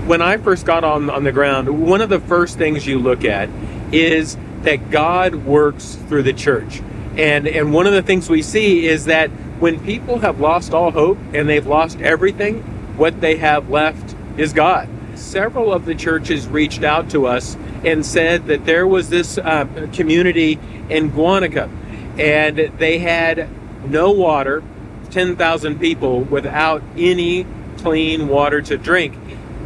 when 0.06 0.20
I 0.20 0.36
first 0.36 0.66
got 0.66 0.84
on 0.84 1.08
on 1.08 1.24
the 1.24 1.32
ground, 1.32 1.68
one 1.86 2.02
of 2.02 2.10
the 2.10 2.20
first 2.20 2.58
things 2.58 2.86
you 2.86 2.98
look 2.98 3.24
at 3.24 3.48
is 3.90 4.36
that 4.62 4.90
God 4.90 5.34
works 5.34 5.94
through 6.08 6.24
the 6.24 6.34
church. 6.34 6.82
And 7.16 7.46
and 7.46 7.72
one 7.72 7.86
of 7.86 7.94
the 7.94 8.02
things 8.02 8.28
we 8.28 8.42
see 8.42 8.86
is 8.86 9.06
that 9.06 9.30
when 9.58 9.82
people 9.84 10.18
have 10.18 10.38
lost 10.38 10.74
all 10.74 10.90
hope 10.90 11.18
and 11.32 11.48
they've 11.48 11.66
lost 11.66 12.00
everything, 12.00 12.62
what 12.96 13.20
they 13.22 13.36
have 13.36 13.70
left 13.70 14.14
is 14.36 14.52
God. 14.52 14.88
Several 15.14 15.72
of 15.72 15.86
the 15.86 15.94
churches 15.94 16.46
reached 16.46 16.82
out 16.82 17.08
to 17.10 17.26
us 17.26 17.56
and 17.84 18.04
said 18.04 18.46
that 18.46 18.66
there 18.66 18.86
was 18.86 19.08
this 19.08 19.38
uh, 19.38 19.66
community 19.92 20.58
in 20.90 21.10
Guanica 21.10 21.70
and 22.18 22.58
they 22.78 22.98
had 22.98 23.48
no 23.88 24.10
water, 24.10 24.62
10,000 25.10 25.78
people 25.78 26.20
without 26.20 26.82
any 26.96 27.46
clean 27.82 28.28
water 28.28 28.62
to 28.62 28.76
drink. 28.78 29.14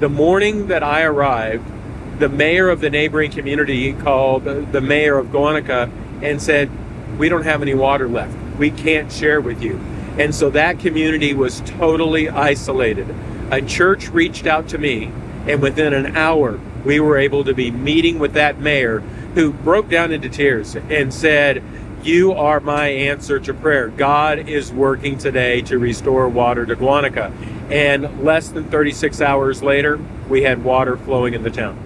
The 0.01 0.09
morning 0.09 0.69
that 0.69 0.83
I 0.83 1.03
arrived, 1.03 1.65
the 2.19 2.29
mayor 2.29 2.71
of 2.71 2.81
the 2.81 2.91
neighboring 2.91 3.31
community 3.31 3.93
called 3.93 4.45
the 4.45 4.81
mayor 4.81 5.19
of 5.19 5.29
Guanica 5.29 5.91
and 6.23 6.41
said, 6.41 6.71
We 7.19 7.29
don't 7.29 7.45
have 7.45 7.63
any 7.63 7.75
water 7.75 8.09
left. 8.09 8.37
We 8.59 8.71
can't 8.71 9.13
share 9.13 9.41
with 9.41 9.63
you. 9.63 9.79
And 10.19 10.35
so 10.35 10.51
that 10.51 10.79
community 10.79 11.35
was 11.35 11.61
totally 11.63 12.29
isolated. 12.29 13.15
A 13.51 13.61
church 13.61 14.09
reached 14.09 14.47
out 14.47 14.69
to 14.69 14.79
me 14.79 15.13
And 15.47 15.63
within 15.63 15.93
an 15.93 16.17
hour, 16.17 16.59
we 16.85 16.99
were 16.99 17.17
able 17.19 17.45
to 17.45 17.55
be 17.55 17.71
meeting 17.71 18.19
with 18.19 18.33
that 18.35 18.59
mayor 18.59 19.01
who 19.35 19.53
broke 19.53 19.89
down 19.89 20.13
into 20.13 20.29
tears 20.29 20.75
and 20.75 21.15
said, 21.15 21.63
You 22.03 22.33
are 22.33 22.59
my 22.59 22.89
answer 22.89 23.39
to 23.41 23.55
prayer. 23.55 23.89
God 23.89 24.49
is 24.49 24.73
working 24.73 25.19
today 25.19 25.63
to 25.63 25.79
restore 25.79 26.29
water 26.29 26.67
to 26.67 26.75
Guanica. 26.75 27.33
And 27.71 28.23
less 28.23 28.49
than 28.49 28.65
36 28.65 29.21
hours 29.21 29.63
later, 29.63 29.99
we 30.29 30.43
had 30.43 30.63
water 30.63 30.97
flowing 30.97 31.35
in 31.35 31.43
the 31.43 31.51
town. 31.51 31.79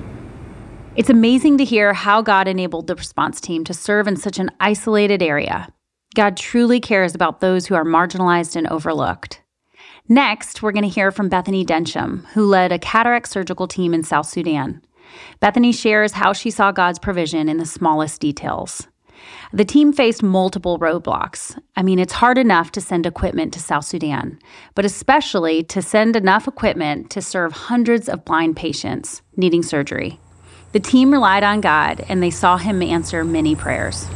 It's 0.96 1.08
amazing 1.08 1.58
to 1.58 1.64
hear 1.64 1.94
how 1.94 2.20
God 2.20 2.48
enabled 2.48 2.86
the 2.86 2.96
response 2.96 3.40
team 3.40 3.64
to 3.64 3.72
serve 3.72 4.06
in 4.06 4.16
such 4.16 4.38
an 4.38 4.50
isolated 4.60 5.22
area. 5.22 5.72
God 6.14 6.36
truly 6.36 6.80
cares 6.80 7.14
about 7.14 7.40
those 7.40 7.66
who 7.66 7.74
are 7.74 7.84
marginalized 7.84 8.56
and 8.56 8.66
overlooked. 8.66 9.40
Next, 10.08 10.60
we're 10.60 10.72
going 10.72 10.82
to 10.82 10.88
hear 10.88 11.12
from 11.12 11.28
Bethany 11.28 11.64
Densham, 11.64 12.26
who 12.34 12.44
led 12.44 12.72
a 12.72 12.78
cataract 12.78 13.28
surgical 13.28 13.68
team 13.68 13.94
in 13.94 14.02
South 14.02 14.26
Sudan. 14.26 14.82
Bethany 15.38 15.72
shares 15.72 16.12
how 16.12 16.32
she 16.32 16.50
saw 16.50 16.72
God's 16.72 16.98
provision 16.98 17.48
in 17.48 17.58
the 17.58 17.66
smallest 17.66 18.20
details. 18.20 18.88
The 19.52 19.64
team 19.64 19.92
faced 19.92 20.22
multiple 20.22 20.78
roadblocks. 20.78 21.60
I 21.76 21.82
mean, 21.82 21.98
it's 21.98 22.12
hard 22.12 22.38
enough 22.38 22.70
to 22.72 22.80
send 22.80 23.04
equipment 23.04 23.52
to 23.54 23.60
South 23.60 23.84
Sudan, 23.84 24.38
but 24.74 24.84
especially 24.84 25.64
to 25.64 25.82
send 25.82 26.14
enough 26.14 26.46
equipment 26.46 27.10
to 27.10 27.20
serve 27.22 27.52
hundreds 27.52 28.08
of 28.08 28.24
blind 28.24 28.56
patients 28.56 29.22
needing 29.36 29.62
surgery. 29.62 30.20
The 30.72 30.80
team 30.80 31.10
relied 31.10 31.42
on 31.42 31.60
God 31.60 32.04
and 32.08 32.22
they 32.22 32.30
saw 32.30 32.56
Him 32.56 32.80
answer 32.80 33.24
many 33.24 33.56
prayers 33.56 34.06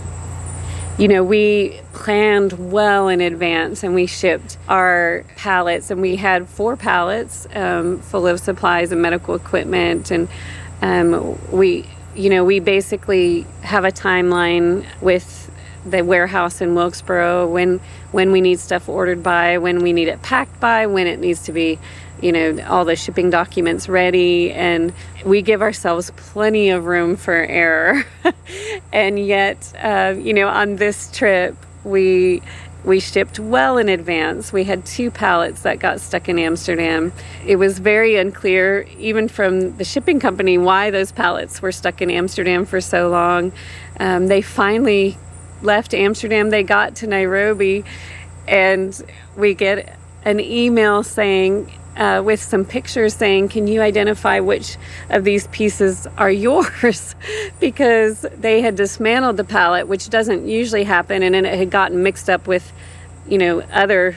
you 0.96 1.08
know, 1.08 1.24
we 1.24 1.80
planned 1.92 2.70
well 2.70 3.08
in 3.08 3.20
advance 3.20 3.82
and 3.82 3.94
we 3.94 4.06
shipped 4.06 4.56
our 4.68 5.24
pallets, 5.36 5.90
and 5.90 6.00
we 6.00 6.16
had 6.16 6.48
four 6.48 6.76
pallets 6.76 7.48
um, 7.54 7.98
full 8.00 8.26
of 8.26 8.38
supplies 8.38 8.92
and 8.92 9.02
medical 9.02 9.34
equipment. 9.34 10.12
And 10.12 10.28
um, 10.82 11.38
we, 11.50 11.86
you 12.14 12.30
know, 12.30 12.44
we 12.44 12.60
basically 12.60 13.46
have 13.62 13.84
a 13.84 13.92
timeline 13.92 14.86
with 15.00 15.50
the 15.84 16.02
warehouse 16.02 16.60
in 16.60 16.74
Wilkesboro 16.74 17.46
when 17.46 17.80
when 18.12 18.32
we 18.32 18.40
need 18.40 18.58
stuff 18.58 18.88
ordered 18.88 19.22
by, 19.22 19.58
when 19.58 19.82
we 19.82 19.92
need 19.92 20.08
it 20.08 20.22
packed 20.22 20.58
by, 20.60 20.86
when 20.86 21.06
it 21.06 21.18
needs 21.18 21.42
to 21.44 21.52
be 21.52 21.78
you 22.20 22.32
know, 22.32 22.58
all 22.68 22.86
the 22.86 22.96
shipping 22.96 23.28
documents 23.28 23.86
ready, 23.88 24.50
and 24.52 24.94
we 25.26 25.42
give 25.42 25.60
ourselves 25.60 26.10
plenty 26.16 26.70
of 26.70 26.86
room 26.86 27.16
for 27.16 27.34
error. 27.34 28.04
and 28.92 29.18
yet, 29.18 29.72
uh, 29.82 30.14
you 30.16 30.32
know, 30.32 30.48
on 30.48 30.76
this 30.76 31.10
trip, 31.12 31.54
we 31.84 32.40
we 32.84 33.00
shipped 33.00 33.38
well 33.38 33.78
in 33.78 33.88
advance. 33.88 34.52
We 34.52 34.64
had 34.64 34.84
two 34.84 35.10
pallets 35.10 35.62
that 35.62 35.78
got 35.78 36.00
stuck 36.00 36.28
in 36.28 36.38
Amsterdam. 36.38 37.12
It 37.46 37.56
was 37.56 37.78
very 37.78 38.16
unclear, 38.16 38.86
even 38.98 39.28
from 39.28 39.76
the 39.78 39.84
shipping 39.84 40.20
company, 40.20 40.58
why 40.58 40.90
those 40.90 41.10
pallets 41.10 41.62
were 41.62 41.72
stuck 41.72 42.02
in 42.02 42.10
Amsterdam 42.10 42.66
for 42.66 42.80
so 42.80 43.08
long. 43.08 43.52
Um, 43.98 44.26
they 44.26 44.42
finally 44.42 45.16
left 45.62 45.94
Amsterdam, 45.94 46.50
they 46.50 46.62
got 46.62 46.96
to 46.96 47.06
Nairobi, 47.06 47.84
and 48.46 49.00
we 49.34 49.54
get 49.54 49.98
an 50.24 50.40
email 50.40 51.02
saying, 51.02 51.72
uh, 51.96 52.22
with 52.24 52.42
some 52.42 52.64
pictures 52.64 53.14
saying, 53.14 53.48
Can 53.48 53.66
you 53.66 53.80
identify 53.80 54.40
which 54.40 54.76
of 55.10 55.24
these 55.24 55.46
pieces 55.48 56.06
are 56.18 56.30
yours? 56.46 57.14
because 57.60 58.22
they 58.36 58.60
had 58.60 58.76
dismantled 58.76 59.36
the 59.36 59.44
pallet, 59.44 59.88
which 59.88 60.10
doesn't 60.10 60.46
usually 60.46 60.84
happen, 60.84 61.22
and 61.22 61.34
then 61.34 61.44
it 61.44 61.58
had 61.58 61.70
gotten 61.70 62.02
mixed 62.02 62.28
up 62.28 62.46
with, 62.46 62.72
you 63.28 63.38
know, 63.38 63.60
other 63.72 64.16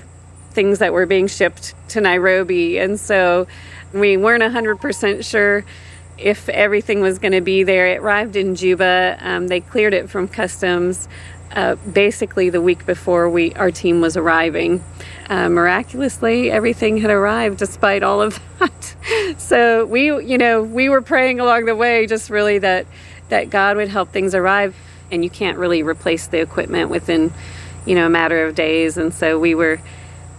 things 0.52 0.80
that 0.80 0.94
were 0.94 1.06
being 1.06 1.28
shipped 1.28 1.76
to 1.90 2.02
Nairobi. 2.02 2.80
And 2.80 3.00
so 3.00 3.48
we 3.94 4.18
weren't 4.18 4.44
100% 4.44 5.24
sure 5.24 5.64
if 6.18 6.50
everything 6.50 7.00
was 7.00 7.20
going 7.20 7.34
to 7.34 7.42
be 7.42 7.64
there. 7.64 7.88
It 7.88 8.00
arrived 8.00 8.36
in 8.36 8.56
Juba. 8.56 9.18
Um, 9.22 9.50
they 9.50 9.62
cleared 9.62 9.94
it 9.94 10.10
from 10.10 10.28
customs 10.28 11.08
uh, 11.52 11.76
basically 11.76 12.50
the 12.50 12.62
week 12.62 12.86
before 12.86 13.30
we 13.30 13.54
our 13.54 13.72
team 13.72 14.02
was 14.02 14.18
arriving. 14.18 14.84
Uh, 15.30 15.50
miraculously, 15.50 16.50
everything 16.50 16.98
had 16.98 17.12
arrived 17.12 17.58
despite 17.58 18.02
all 18.02 18.22
of 18.22 18.40
that. 18.60 18.96
so 19.38 19.86
we, 19.86 20.06
you 20.06 20.38
know, 20.38 20.64
we 20.64 20.88
were 20.88 21.02
praying 21.02 21.40
along 21.42 21.66
the 21.66 21.76
way, 21.76 22.08
just 22.08 22.30
really 22.30 22.60
that 22.60 22.86
that 23.30 23.50
God 23.50 23.76
would 23.76 23.90
help 23.90 24.14
things 24.14 24.34
arrive. 24.34 24.76
And 25.12 25.24
you 25.24 25.30
can't 25.30 25.58
really 25.58 25.84
replace 25.84 26.28
the 26.28 26.40
equipment 26.40 26.90
within, 26.90 27.34
you 27.86 27.96
know, 27.96 28.06
a 28.06 28.10
matter 28.10 28.46
of 28.46 28.56
days. 28.56 28.98
And 28.98 29.14
so 29.14 29.38
we 29.38 29.54
were 29.54 29.80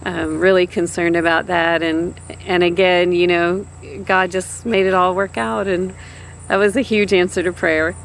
um, 0.05 0.39
really 0.39 0.65
concerned 0.65 1.15
about 1.15 1.47
that. 1.47 1.83
And 1.83 2.19
and 2.45 2.63
again, 2.63 3.11
you 3.11 3.27
know, 3.27 3.67
God 4.05 4.31
just 4.31 4.65
made 4.65 4.85
it 4.85 4.93
all 4.93 5.15
work 5.15 5.37
out, 5.37 5.67
and 5.67 5.93
that 6.47 6.57
was 6.57 6.75
a 6.75 6.81
huge 6.81 7.13
answer 7.13 7.43
to 7.43 7.53
prayer. 7.53 7.95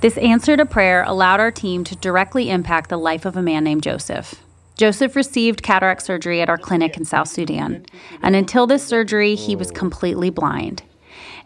This 0.00 0.18
answer 0.18 0.56
to 0.56 0.66
prayer 0.66 1.04
allowed 1.04 1.40
our 1.40 1.50
team 1.50 1.84
to 1.84 1.96
directly 1.96 2.50
impact 2.50 2.90
the 2.90 2.98
life 2.98 3.24
of 3.24 3.36
a 3.36 3.42
man 3.42 3.64
named 3.64 3.82
Joseph. 3.82 4.34
Joseph 4.76 5.16
received 5.16 5.62
cataract 5.62 6.02
surgery 6.02 6.40
at 6.40 6.48
our 6.48 6.58
clinic 6.58 6.96
in 6.96 7.04
South 7.04 7.28
Sudan, 7.28 7.84
and 8.22 8.36
until 8.36 8.66
this 8.66 8.86
surgery, 8.86 9.34
he 9.34 9.56
was 9.56 9.70
completely 9.70 10.30
blind. 10.30 10.82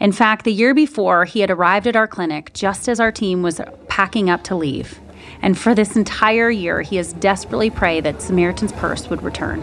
In 0.00 0.12
fact, 0.12 0.44
the 0.44 0.52
year 0.52 0.74
before, 0.74 1.24
he 1.24 1.40
had 1.40 1.50
arrived 1.50 1.86
at 1.86 1.96
our 1.96 2.08
clinic 2.08 2.52
just 2.52 2.88
as 2.88 2.98
our 2.98 3.12
team 3.12 3.42
was 3.42 3.60
packing 3.88 4.28
up 4.28 4.42
to 4.44 4.54
leave. 4.54 5.00
And 5.42 5.56
for 5.56 5.74
this 5.74 5.96
entire 5.96 6.50
year, 6.50 6.82
he 6.82 6.96
has 6.96 7.12
desperately 7.14 7.70
prayed 7.70 8.04
that 8.04 8.20
Samaritan's 8.20 8.72
Purse 8.72 9.08
would 9.08 9.22
return. 9.22 9.62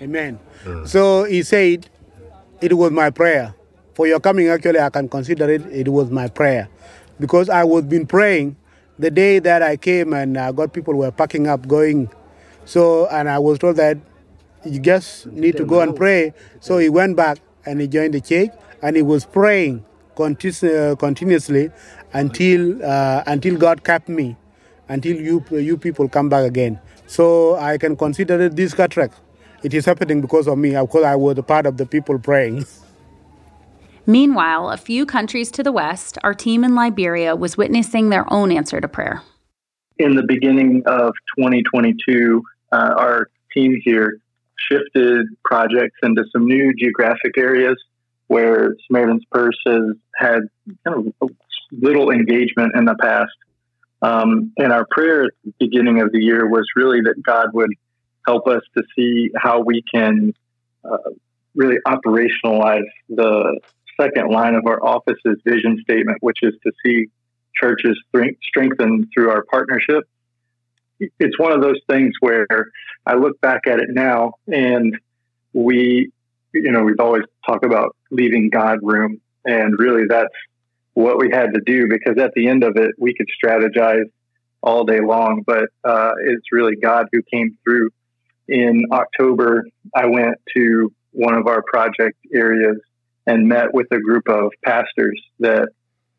Amen. 0.00 0.38
So 0.84 1.24
he 1.24 1.42
said, 1.42 1.88
It 2.60 2.74
was 2.74 2.92
my 2.92 3.10
prayer 3.10 3.56
for 3.96 4.06
your 4.06 4.20
coming, 4.20 4.48
actually, 4.48 4.78
I 4.78 4.90
can 4.90 5.08
consider 5.08 5.48
it, 5.48 5.64
it 5.72 5.88
was 5.88 6.10
my 6.10 6.28
prayer. 6.28 6.68
Because 7.18 7.48
I 7.48 7.64
was 7.64 7.84
been 7.84 8.06
praying 8.06 8.56
the 8.98 9.10
day 9.10 9.38
that 9.38 9.62
I 9.62 9.76
came 9.76 10.12
and 10.12 10.38
I 10.38 10.52
got 10.52 10.72
people 10.72 10.94
were 10.94 11.10
packing 11.10 11.46
up, 11.46 11.66
going. 11.68 12.10
So, 12.64 13.06
and 13.08 13.28
I 13.28 13.38
was 13.38 13.58
told 13.58 13.76
that 13.76 13.98
you 14.64 14.80
just 14.80 15.26
need 15.26 15.56
to 15.56 15.64
go 15.64 15.80
and 15.80 15.94
pray. 15.94 16.32
So 16.60 16.78
he 16.78 16.88
went 16.88 17.16
back 17.16 17.38
and 17.64 17.80
he 17.80 17.86
joined 17.86 18.14
the 18.14 18.20
church 18.20 18.50
and 18.82 18.96
he 18.96 19.02
was 19.02 19.24
praying 19.24 19.84
continu- 20.16 20.98
continuously 20.98 21.70
until 22.12 22.84
uh, 22.84 23.22
until 23.26 23.56
God 23.56 23.84
kept 23.84 24.08
me, 24.08 24.36
until 24.88 25.16
you 25.16 25.44
you 25.50 25.76
people 25.76 26.08
come 26.08 26.28
back 26.28 26.44
again. 26.44 26.80
So 27.06 27.56
I 27.56 27.78
can 27.78 27.96
consider 27.96 28.48
this 28.48 28.74
cataract. 28.74 29.20
It 29.62 29.74
is 29.74 29.84
happening 29.84 30.20
because 30.20 30.48
of 30.48 30.58
me, 30.58 30.70
because 30.70 31.04
I 31.04 31.16
was 31.16 31.38
a 31.38 31.42
part 31.42 31.66
of 31.66 31.76
the 31.76 31.86
people 31.86 32.18
praying. 32.18 32.66
Meanwhile, 34.06 34.70
a 34.70 34.76
few 34.76 35.04
countries 35.04 35.50
to 35.52 35.62
the 35.64 35.72
west, 35.72 36.16
our 36.22 36.32
team 36.32 36.62
in 36.62 36.74
Liberia 36.76 37.34
was 37.34 37.56
witnessing 37.56 38.08
their 38.08 38.32
own 38.32 38.52
answer 38.52 38.80
to 38.80 38.86
prayer. 38.86 39.22
In 39.98 40.14
the 40.14 40.22
beginning 40.22 40.82
of 40.86 41.12
2022, 41.36 42.42
uh, 42.72 42.94
our 42.96 43.28
team 43.52 43.80
here 43.84 44.18
shifted 44.70 45.26
projects 45.44 45.96
into 46.02 46.24
some 46.32 46.46
new 46.46 46.72
geographic 46.74 47.36
areas 47.36 47.76
where 48.28 48.76
Samaritan's 48.86 49.24
Purse 49.30 49.58
has 49.66 49.96
had 50.14 50.40
kind 50.86 51.12
of 51.20 51.30
little 51.72 52.10
engagement 52.10 52.76
in 52.76 52.84
the 52.84 52.94
past. 52.94 53.32
Um, 54.02 54.52
and 54.56 54.72
our 54.72 54.86
prayer 54.90 55.24
at 55.24 55.30
the 55.44 55.52
beginning 55.58 56.00
of 56.00 56.12
the 56.12 56.20
year 56.20 56.48
was 56.48 56.66
really 56.76 57.00
that 57.02 57.22
God 57.22 57.48
would 57.54 57.70
help 58.26 58.46
us 58.46 58.62
to 58.76 58.84
see 58.94 59.30
how 59.36 59.60
we 59.60 59.82
can 59.92 60.34
uh, 60.84 61.10
really 61.54 61.78
operationalize 61.86 62.84
the 63.08 63.60
second 64.00 64.30
line 64.30 64.54
of 64.54 64.66
our 64.66 64.84
office's 64.84 65.38
vision 65.44 65.78
statement, 65.82 66.18
which 66.20 66.38
is 66.42 66.54
to 66.64 66.72
see 66.84 67.06
churches 67.54 67.98
strengthened 68.48 69.08
through 69.14 69.30
our 69.30 69.44
partnership. 69.50 70.04
It's 70.98 71.38
one 71.38 71.52
of 71.52 71.60
those 71.60 71.80
things 71.88 72.14
where 72.20 72.46
I 73.04 73.14
look 73.14 73.40
back 73.40 73.66
at 73.66 73.78
it 73.80 73.88
now 73.90 74.34
and 74.46 74.98
we, 75.52 76.10
you 76.52 76.72
know, 76.72 76.82
we've 76.82 77.00
always 77.00 77.24
talked 77.46 77.64
about 77.64 77.96
leaving 78.10 78.50
God 78.50 78.78
room. 78.82 79.20
And 79.44 79.78
really 79.78 80.04
that's 80.08 80.34
what 80.94 81.18
we 81.18 81.30
had 81.30 81.54
to 81.54 81.60
do 81.64 81.86
because 81.88 82.18
at 82.18 82.32
the 82.34 82.48
end 82.48 82.64
of 82.64 82.76
it, 82.76 82.92
we 82.98 83.14
could 83.14 83.28
strategize 83.42 84.10
all 84.62 84.84
day 84.84 85.00
long, 85.00 85.42
but 85.46 85.68
uh, 85.84 86.12
it's 86.24 86.50
really 86.50 86.76
God 86.76 87.06
who 87.12 87.22
came 87.22 87.56
through. 87.62 87.90
In 88.48 88.86
October, 88.90 89.64
I 89.94 90.06
went 90.06 90.40
to 90.56 90.92
one 91.12 91.34
of 91.34 91.46
our 91.46 91.62
project 91.62 92.16
areas 92.32 92.78
and 93.26 93.48
met 93.48 93.74
with 93.74 93.86
a 93.92 93.98
group 93.98 94.28
of 94.28 94.52
pastors 94.64 95.20
that 95.40 95.68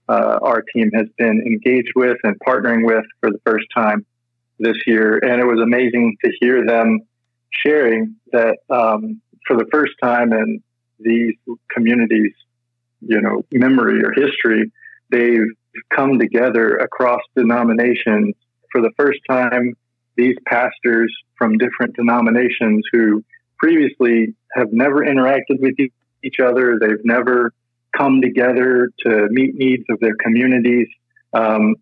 uh, 0.10 0.40
our 0.42 0.62
team 0.74 0.92
has 0.94 1.08
been 1.18 1.42
engaged 1.46 1.92
with 1.96 2.18
and 2.24 2.36
partnering 2.40 2.86
with 2.86 3.06
for 3.20 3.32
the 3.32 3.40
first 3.46 3.66
time 3.76 4.06
this 4.60 4.78
year. 4.86 5.18
And 5.18 5.42
it 5.42 5.46
was 5.46 5.60
amazing 5.62 6.18
to 6.24 6.32
hear 6.40 6.66
them 6.66 7.02
sharing 7.50 8.16
that 8.32 8.58
um, 8.70 9.22
for 9.46 9.58
the 9.58 9.66
first 9.72 9.94
time 10.02 10.34
in 10.34 10.62
these 11.00 11.36
communities, 11.72 12.34
you 13.02 13.22
know, 13.22 13.46
memory 13.52 14.04
or 14.04 14.12
history, 14.12 14.72
they've 15.10 15.48
come 15.94 16.20
together 16.20 16.78
across 16.78 17.22
denominations 17.36 18.36
for 18.72 18.82
the 18.82 18.92
first 18.98 19.20
time. 19.30 19.74
These 20.16 20.36
pastors 20.48 21.14
from 21.38 21.58
different 21.58 21.96
denominations 21.96 22.84
who 22.92 23.24
previously 23.60 24.34
have 24.54 24.72
never 24.72 25.06
interacted 25.06 25.60
with 25.60 25.76
each 26.24 26.40
other. 26.40 26.78
They've 26.80 27.04
never 27.04 27.54
come 27.96 28.22
together 28.22 28.90
to 29.06 29.28
meet 29.30 29.56
needs 29.56 29.84
of 29.90 30.00
their 30.00 30.16
communities. 30.16 30.88
Um, 31.34 31.76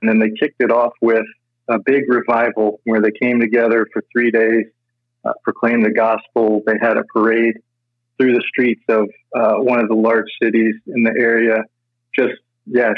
and 0.00 0.08
then 0.08 0.18
they 0.18 0.30
kicked 0.30 0.60
it 0.60 0.70
off 0.70 0.92
with 1.00 1.24
a 1.68 1.78
big 1.78 2.08
revival 2.08 2.80
where 2.84 3.00
they 3.00 3.12
came 3.12 3.40
together 3.40 3.86
for 3.92 4.02
three 4.12 4.30
days, 4.30 4.66
uh, 5.24 5.32
proclaimed 5.44 5.84
the 5.84 5.92
gospel. 5.92 6.62
They 6.66 6.74
had 6.80 6.96
a 6.96 7.04
parade 7.04 7.58
through 8.18 8.34
the 8.34 8.44
streets 8.48 8.82
of 8.88 9.08
uh, 9.34 9.54
one 9.56 9.80
of 9.80 9.88
the 9.88 9.94
large 9.94 10.28
cities 10.42 10.74
in 10.86 11.04
the 11.04 11.14
area. 11.18 11.58
Just, 12.14 12.34
yes, 12.66 12.94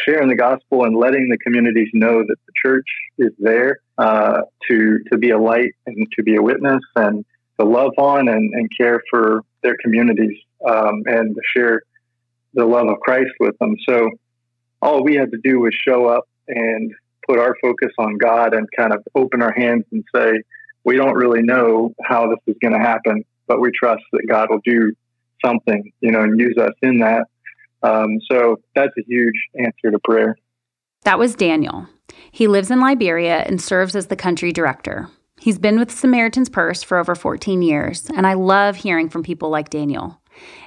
sharing 0.00 0.28
the 0.28 0.36
gospel 0.36 0.84
and 0.84 0.96
letting 0.96 1.28
the 1.28 1.38
communities 1.38 1.88
know 1.92 2.18
that 2.18 2.36
the 2.46 2.52
church 2.62 2.86
is 3.18 3.32
there 3.38 3.80
uh, 3.96 4.42
to 4.68 4.98
to 5.10 5.18
be 5.18 5.30
a 5.30 5.38
light 5.38 5.74
and 5.86 6.06
to 6.16 6.22
be 6.22 6.36
a 6.36 6.42
witness 6.42 6.82
and 6.96 7.24
to 7.58 7.66
love 7.66 7.92
on 7.98 8.28
and, 8.28 8.52
and 8.54 8.70
care 8.76 9.02
for 9.10 9.42
their 9.62 9.76
communities 9.82 10.38
um, 10.66 11.02
and 11.06 11.34
to 11.34 11.40
share 11.54 11.82
the 12.54 12.64
love 12.64 12.88
of 12.88 13.00
Christ 13.00 13.30
with 13.40 13.58
them. 13.58 13.76
So 13.88 14.10
all 14.80 15.04
we 15.04 15.16
had 15.16 15.30
to 15.32 15.38
do 15.42 15.60
was 15.60 15.74
show 15.74 16.06
up 16.06 16.28
and 16.48 16.92
put 17.26 17.38
our 17.38 17.54
focus 17.60 17.92
on 17.98 18.16
God 18.16 18.54
and 18.54 18.66
kind 18.76 18.92
of 18.92 19.04
open 19.14 19.42
our 19.42 19.52
hands 19.52 19.84
and 19.92 20.04
say, 20.14 20.42
we 20.84 20.96
don't 20.96 21.14
really 21.14 21.42
know 21.42 21.94
how 22.02 22.28
this 22.28 22.38
is 22.46 22.56
going 22.62 22.72
to 22.72 22.80
happen, 22.80 23.24
but 23.46 23.60
we 23.60 23.70
trust 23.70 24.02
that 24.12 24.26
God 24.28 24.48
will 24.50 24.62
do 24.64 24.92
something, 25.44 25.92
you 26.00 26.10
know, 26.10 26.22
and 26.22 26.38
use 26.38 26.56
us 26.58 26.72
in 26.82 27.00
that. 27.00 27.26
Um, 27.82 28.18
so 28.30 28.56
that's 28.74 28.92
a 28.98 29.02
huge 29.06 29.34
answer 29.58 29.90
to 29.90 29.98
prayer. 29.98 30.36
That 31.02 31.18
was 31.18 31.34
Daniel. 31.34 31.86
He 32.30 32.48
lives 32.48 32.70
in 32.70 32.80
Liberia 32.80 33.44
and 33.46 33.60
serves 33.60 33.94
as 33.94 34.06
the 34.06 34.16
country 34.16 34.52
director. 34.52 35.08
He's 35.40 35.58
been 35.58 35.78
with 35.78 35.90
Samaritan's 35.90 36.48
Purse 36.48 36.82
for 36.82 36.98
over 36.98 37.14
14 37.14 37.62
years, 37.62 38.10
and 38.14 38.26
I 38.26 38.34
love 38.34 38.76
hearing 38.76 39.08
from 39.08 39.22
people 39.22 39.50
like 39.50 39.70
Daniel. 39.70 40.20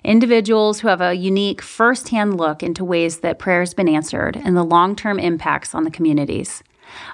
Individuals 0.03 0.79
who 0.79 0.87
have 0.87 1.01
a 1.01 1.13
unique 1.13 1.61
firsthand 1.61 2.37
look 2.37 2.63
into 2.63 2.83
ways 2.83 3.19
that 3.19 3.39
prayer 3.39 3.59
has 3.61 3.73
been 3.73 3.89
answered 3.89 4.35
and 4.35 4.55
the 4.55 4.63
long 4.63 4.95
term 4.95 5.19
impacts 5.19 5.75
on 5.75 5.83
the 5.83 5.91
communities. 5.91 6.63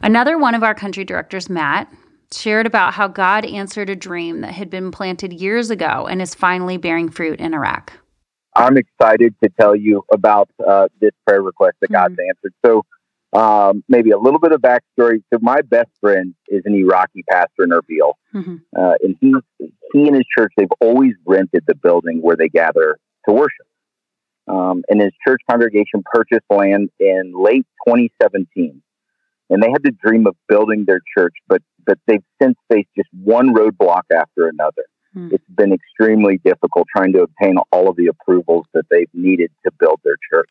Another 0.01 0.37
one 0.37 0.55
of 0.55 0.63
our 0.63 0.73
country 0.73 1.03
directors, 1.03 1.49
Matt, 1.49 1.91
shared 2.31 2.65
about 2.65 2.93
how 2.93 3.07
God 3.07 3.45
answered 3.45 3.89
a 3.89 3.95
dream 3.95 4.41
that 4.41 4.53
had 4.53 4.69
been 4.69 4.91
planted 4.91 5.33
years 5.33 5.69
ago 5.69 6.07
and 6.09 6.21
is 6.21 6.35
finally 6.35 6.77
bearing 6.77 7.09
fruit 7.09 7.39
in 7.39 7.53
Iraq. 7.53 7.93
I'm 8.55 8.75
excited 8.75 9.35
to 9.43 9.49
tell 9.59 9.75
you 9.75 10.03
about 10.11 10.49
uh, 10.65 10.87
this 10.99 11.11
prayer 11.25 11.41
request 11.41 11.77
that 11.81 11.91
mm-hmm. 11.91 12.03
God's 12.03 12.17
answered. 12.27 12.53
So, 12.65 12.83
um, 13.33 13.83
maybe 13.87 14.11
a 14.11 14.17
little 14.17 14.39
bit 14.39 14.51
of 14.51 14.61
backstory. 14.61 15.23
So, 15.33 15.39
my 15.41 15.61
best 15.61 15.89
friend 15.99 16.33
is 16.47 16.63
an 16.65 16.73
Iraqi 16.75 17.23
pastor 17.29 17.63
in 17.63 17.69
Erbil, 17.69 18.13
mm-hmm. 18.33 18.55
uh, 18.75 18.93
and 19.03 19.15
he 19.19 19.33
he 19.93 20.07
and 20.07 20.15
his 20.15 20.25
church 20.35 20.53
they've 20.57 20.67
always 20.79 21.13
rented 21.25 21.63
the 21.67 21.75
building 21.75 22.21
where 22.21 22.35
they 22.35 22.49
gather 22.49 22.97
to 23.27 23.33
worship. 23.33 23.67
Um, 24.47 24.83
and 24.87 25.01
his 25.01 25.11
church 25.27 25.41
congregation 25.49 26.03
purchased 26.05 26.45
land 26.49 26.89
in 26.99 27.33
late 27.35 27.65
2017, 27.85 28.81
and 29.49 29.63
they 29.63 29.69
had 29.69 29.83
the 29.83 29.91
dream 29.91 30.25
of 30.25 30.35
building 30.47 30.85
their 30.85 31.01
church, 31.17 31.35
but 31.47 31.61
but 31.85 31.99
they've 32.07 32.23
since 32.41 32.57
faced 32.71 32.89
just 32.95 33.09
one 33.11 33.53
roadblock 33.53 34.03
after 34.13 34.47
another. 34.47 34.83
Hmm. 35.13 35.29
It's 35.31 35.43
been 35.53 35.73
extremely 35.73 36.39
difficult 36.43 36.87
trying 36.95 37.13
to 37.13 37.23
obtain 37.23 37.57
all 37.71 37.89
of 37.89 37.95
the 37.95 38.07
approvals 38.07 38.65
that 38.73 38.85
they've 38.89 39.09
needed 39.13 39.51
to 39.65 39.71
build 39.79 39.99
their 40.03 40.17
church. 40.31 40.49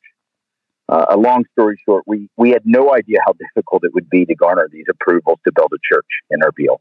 Uh, 0.89 1.07
a 1.11 1.17
long 1.17 1.45
story 1.53 1.81
short, 1.85 2.05
we, 2.07 2.29
we 2.37 2.51
had 2.51 2.63
no 2.65 2.95
idea 2.95 3.19
how 3.27 3.33
difficult 3.39 3.85
it 3.85 3.93
would 3.95 4.09
be 4.09 4.25
to 4.27 4.35
garner 4.35 4.69
these 4.71 4.87
approvals 4.91 5.39
to 5.45 5.53
build 5.55 5.73
a 5.73 5.79
church 5.83 6.07
in 6.31 6.41
Erbil. 6.41 6.79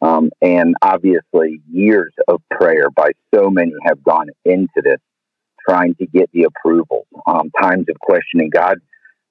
Um, 0.00 0.30
and 0.40 0.76
obviously, 0.82 1.60
years 1.70 2.12
of 2.28 2.40
prayer 2.50 2.88
by 2.90 3.12
so 3.34 3.50
many 3.50 3.72
have 3.84 4.02
gone 4.02 4.28
into 4.44 4.80
this, 4.82 5.00
trying 5.68 5.94
to 5.96 6.06
get 6.06 6.30
the 6.32 6.44
approvals. 6.44 7.06
Um, 7.26 7.50
times 7.60 7.86
of 7.88 7.98
questioning 8.00 8.50
God, 8.50 8.78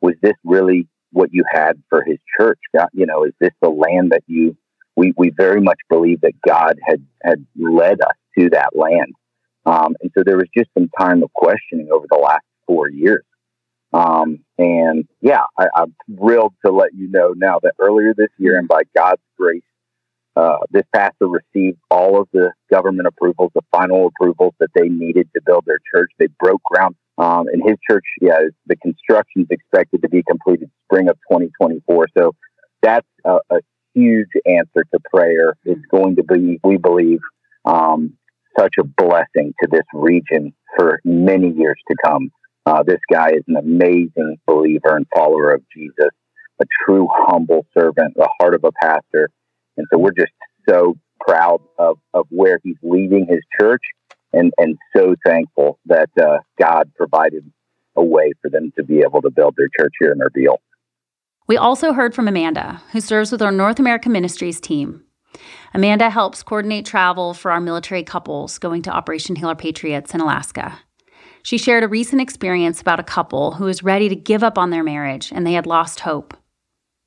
was 0.02 0.16
this 0.22 0.36
really 0.44 0.88
what 1.12 1.30
you 1.32 1.46
had 1.50 1.82
for 1.90 2.04
His 2.04 2.18
church? 2.38 2.60
God, 2.76 2.90
you 2.94 3.06
know, 3.06 3.24
is 3.24 3.32
this 3.40 3.52
the 3.62 3.70
land 3.70 4.12
that 4.12 4.24
you 4.28 4.58
we, 4.98 5.14
we 5.16 5.30
very 5.30 5.62
much 5.62 5.78
believe 5.90 6.22
that 6.22 6.34
God 6.46 6.78
had, 6.86 7.06
had 7.24 7.46
led 7.56 8.02
us 8.02 8.16
to 8.38 8.50
that 8.50 8.76
land. 8.76 9.14
Um, 9.66 9.96
and 10.02 10.12
so 10.18 10.24
there 10.26 10.38
was 10.38 10.48
just 10.58 10.70
some 10.74 10.90
time 11.00 11.24
of 11.24 11.32
questioning 11.34 11.90
over 11.94 12.08
the 12.10 12.18
last 12.18 12.44
four 12.66 12.90
years. 12.90 13.24
Um, 13.94 14.40
and 14.58 15.08
yeah, 15.22 15.44
I, 15.58 15.68
am 15.76 15.96
thrilled 16.18 16.54
to 16.66 16.72
let 16.72 16.94
you 16.94 17.10
know 17.10 17.34
now 17.36 17.60
that 17.64 17.74
earlier 17.80 18.14
this 18.16 18.30
year, 18.38 18.58
and 18.58 18.68
by 18.68 18.82
God's 18.96 19.22
grace, 19.38 19.64
uh, 20.36 20.58
this 20.70 20.84
pastor 20.94 21.28
received 21.28 21.80
all 21.90 22.22
of 22.22 22.28
the 22.32 22.52
government 22.72 23.08
approvals, 23.08 23.52
the 23.56 23.64
final 23.72 24.08
approvals 24.08 24.54
that 24.60 24.70
they 24.76 24.88
needed 24.88 25.28
to 25.36 25.42
build 25.46 25.66
their 25.66 25.80
church. 25.92 26.12
They 26.20 26.28
broke 26.40 26.62
ground. 26.64 26.96
Um, 27.18 27.48
in 27.52 27.68
his 27.68 27.78
church, 27.90 28.06
yeah, 28.22 28.42
the 28.68 28.76
construction 28.76 29.42
is 29.42 29.48
expected 29.50 30.04
to 30.04 30.10
be 30.10 30.22
completed 30.30 30.70
spring 30.86 31.10
of 31.10 31.16
2024. 31.32 32.08
So 32.16 32.36
that's 32.84 33.08
a, 33.26 33.40
a 33.50 33.60
huge 33.96 34.30
answer 34.46 34.86
to 34.94 35.00
prayer. 35.12 35.56
It's 35.66 35.82
going 35.90 36.18
to 36.18 36.24
be, 36.24 36.60
we 36.64 36.78
believe, 36.78 37.20
um, 37.66 38.14
such 38.60 38.76
a 38.80 38.84
blessing 38.84 39.54
to 39.62 39.68
this 39.72 39.86
region 39.94 40.54
for 40.78 41.00
many 41.04 41.52
years 41.52 41.78
to 41.90 41.96
come. 42.06 42.30
Uh, 42.68 42.84
this 42.84 43.00
guy 43.10 43.30
is 43.30 43.44
an 43.48 43.56
amazing 43.56 44.36
believer 44.46 44.98
and 44.98 45.06
follower 45.16 45.52
of 45.52 45.64
Jesus, 45.74 46.10
a 46.60 46.66
true 46.84 47.08
humble 47.10 47.66
servant, 47.74 48.14
the 48.18 48.30
heart 48.42 48.54
of 48.56 48.66
a 48.66 48.72
pastor. 48.82 49.30
And 49.78 49.88
so 49.90 49.98
we're 49.98 50.12
just 50.12 50.34
so 50.68 50.98
proud 51.26 51.62
of, 51.80 51.98
of 52.14 52.28
where 52.30 52.60
he's 52.64 52.76
leading 52.84 53.26
his 53.26 53.40
church 53.58 53.84
and, 54.34 54.52
and 54.58 54.78
so 54.94 55.16
thankful 55.26 55.80
that 55.86 56.10
uh, 56.22 56.40
God 56.62 56.92
provided 56.98 57.50
a 57.96 58.04
way 58.04 58.34
for 58.42 58.50
them 58.50 58.74
to 58.76 58.84
be 58.84 59.00
able 59.00 59.22
to 59.22 59.30
build 59.30 59.56
their 59.56 59.70
church 59.80 59.94
here 60.02 60.12
in 60.12 60.20
Erbil. 60.20 60.58
We 61.48 61.56
also 61.56 61.94
heard 61.94 62.14
from 62.14 62.28
Amanda, 62.28 62.82
who 62.92 63.00
serves 63.00 63.32
with 63.32 63.42
our 63.42 63.54
North 63.54 63.80
American 63.80 64.12
Ministries 64.12 64.60
team. 64.60 65.06
Amanda 65.74 66.10
helps 66.10 66.44
coordinate 66.44 66.86
travel 66.86 67.34
for 67.34 67.50
our 67.50 67.62
military 67.62 68.04
couples 68.04 68.58
going 68.58 68.82
to 68.82 68.92
Operation 68.92 69.38
Heal 69.38 69.48
Our 69.48 69.56
Patriots 69.56 70.14
in 70.14 70.20
Alaska. 70.20 70.80
She 71.48 71.58
shared 71.58 71.86
a 71.86 71.88
recent 71.88 72.22
experience 72.22 72.82
about 72.82 73.00
a 73.00 73.04
couple 73.04 73.54
who 73.54 73.64
was 73.64 73.82
ready 73.82 74.10
to 74.10 74.18
give 74.18 74.44
up 74.44 74.58
on 74.58 74.70
their 74.70 74.84
marriage 74.84 75.32
and 75.32 75.48
they 75.48 75.54
had 75.54 75.66
lost 75.66 76.02
hope. 76.02 76.36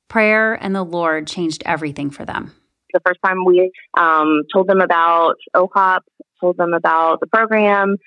Prayer 0.07 0.55
and 0.55 0.73
the 0.75 0.81
Lord 0.81 1.27
changed 1.27 1.61
everything 1.63 2.09
for 2.09 2.25
them. 2.25 2.51
The 2.91 3.01
first 3.05 3.19
time 3.23 3.45
we 3.45 3.71
um, 3.95 4.41
told 4.51 4.65
them 4.67 4.81
about 4.81 5.35
OHOP, 5.55 5.99
told 6.39 6.57
them 6.57 6.73
about 6.73 7.19
the 7.19 7.27
program, 7.27 7.97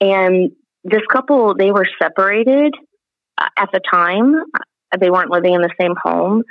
and 0.00 0.52
this 0.84 1.02
couple, 1.10 1.56
they 1.56 1.72
were 1.72 1.88
separated 2.00 2.72
uh, 3.36 3.48
at 3.56 3.70
the 3.72 3.80
time. 3.92 4.44
They 4.96 5.10
weren't 5.10 5.32
living 5.32 5.54
in 5.54 5.60
the 5.60 5.74
same 5.80 5.94
home, 6.00 6.44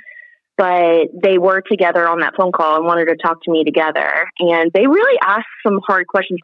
but 0.58 1.08
they 1.24 1.38
were 1.38 1.62
together 1.62 2.06
on 2.10 2.20
that 2.20 2.34
phone 2.36 2.52
call 2.52 2.76
and 2.76 2.84
wanted 2.84 3.06
to 3.06 3.16
talk 3.16 3.42
to 3.44 3.52
me 3.52 3.64
together. 3.64 4.28
And 4.40 4.70
they 4.74 4.86
really 4.86 5.18
asked 5.24 5.48
some 5.66 5.80
hard 5.88 6.08
questions. 6.08 6.42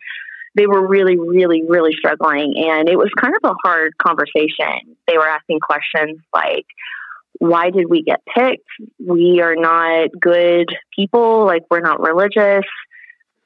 They 0.55 0.67
were 0.67 0.87
really, 0.87 1.17
really, 1.17 1.63
really 1.67 1.93
struggling. 1.93 2.55
And 2.57 2.89
it 2.89 2.97
was 2.97 3.09
kind 3.19 3.33
of 3.35 3.51
a 3.51 3.55
hard 3.63 3.97
conversation. 3.97 4.95
They 5.07 5.17
were 5.17 5.27
asking 5.27 5.59
questions 5.59 6.19
like, 6.33 6.65
why 7.39 7.69
did 7.69 7.89
we 7.89 8.01
get 8.01 8.21
picked? 8.25 8.67
We 8.97 9.41
are 9.41 9.55
not 9.55 10.09
good 10.19 10.67
people. 10.95 11.45
Like, 11.45 11.63
we're 11.69 11.81
not 11.81 11.99
religious 11.99 12.65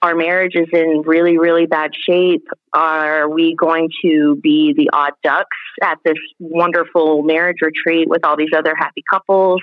our 0.01 0.15
marriage 0.15 0.55
is 0.55 0.67
in 0.71 1.03
really, 1.05 1.37
really 1.37 1.65
bad 1.65 1.91
shape. 1.93 2.47
Are 2.73 3.29
we 3.29 3.55
going 3.55 3.89
to 4.03 4.39
be 4.41 4.73
the 4.75 4.89
odd 4.93 5.13
ducks 5.23 5.57
at 5.81 5.97
this 6.05 6.17
wonderful 6.39 7.23
marriage 7.23 7.57
retreat 7.61 8.07
with 8.07 8.23
all 8.23 8.37
these 8.37 8.51
other 8.55 8.75
happy 8.77 9.03
couples? 9.09 9.61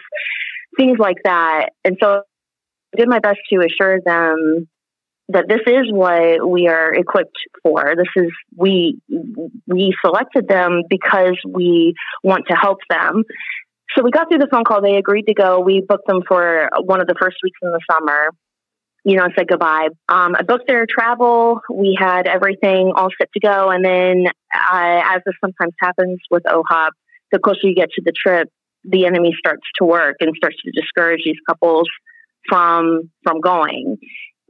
Things 0.76 0.98
like 0.98 1.16
that. 1.24 1.70
And 1.84 1.96
so 2.02 2.22
I 2.94 2.96
did 2.98 3.08
my 3.08 3.18
best 3.18 3.38
to 3.50 3.60
assure 3.60 4.00
them 4.04 4.68
that 5.28 5.46
this 5.48 5.60
is 5.66 5.90
what 5.90 6.48
we 6.48 6.68
are 6.68 6.94
equipped 6.94 7.36
for. 7.62 7.94
This 7.96 8.24
is 8.24 8.30
we 8.56 9.00
we 9.66 9.94
selected 10.04 10.48
them 10.48 10.82
because 10.88 11.36
we 11.48 11.94
want 12.22 12.44
to 12.48 12.54
help 12.54 12.78
them. 12.88 13.24
So 13.96 14.02
we 14.04 14.10
got 14.10 14.28
through 14.28 14.38
the 14.38 14.48
phone 14.50 14.64
call. 14.64 14.82
They 14.82 14.96
agreed 14.96 15.26
to 15.26 15.34
go. 15.34 15.60
We 15.60 15.84
booked 15.86 16.06
them 16.06 16.22
for 16.26 16.68
one 16.84 17.00
of 17.00 17.06
the 17.06 17.14
first 17.18 17.36
weeks 17.42 17.58
in 17.62 17.70
the 17.70 17.80
summer 17.90 18.30
you 19.06 19.14
know, 19.14 19.28
said 19.38 19.46
goodbye. 19.46 19.86
Um, 20.08 20.34
I 20.34 20.42
booked 20.42 20.66
their 20.66 20.84
travel. 20.84 21.60
We 21.72 21.96
had 21.96 22.26
everything 22.26 22.92
all 22.96 23.08
set 23.16 23.30
to 23.34 23.40
go. 23.40 23.70
And 23.70 23.84
then, 23.84 24.24
as 24.52 25.20
this 25.24 25.36
sometimes 25.40 25.74
happens 25.80 26.18
with 26.28 26.42
OHOP, 26.42 26.90
the 27.30 27.38
closer 27.38 27.60
you 27.68 27.74
get 27.76 27.90
to 27.92 28.02
the 28.04 28.10
trip, 28.10 28.48
the 28.82 29.06
enemy 29.06 29.32
starts 29.38 29.62
to 29.78 29.84
work 29.84 30.16
and 30.18 30.32
starts 30.36 30.56
to 30.64 30.72
discourage 30.72 31.20
these 31.24 31.36
couples 31.48 31.88
from 32.48 33.10
from 33.22 33.40
going. 33.40 33.98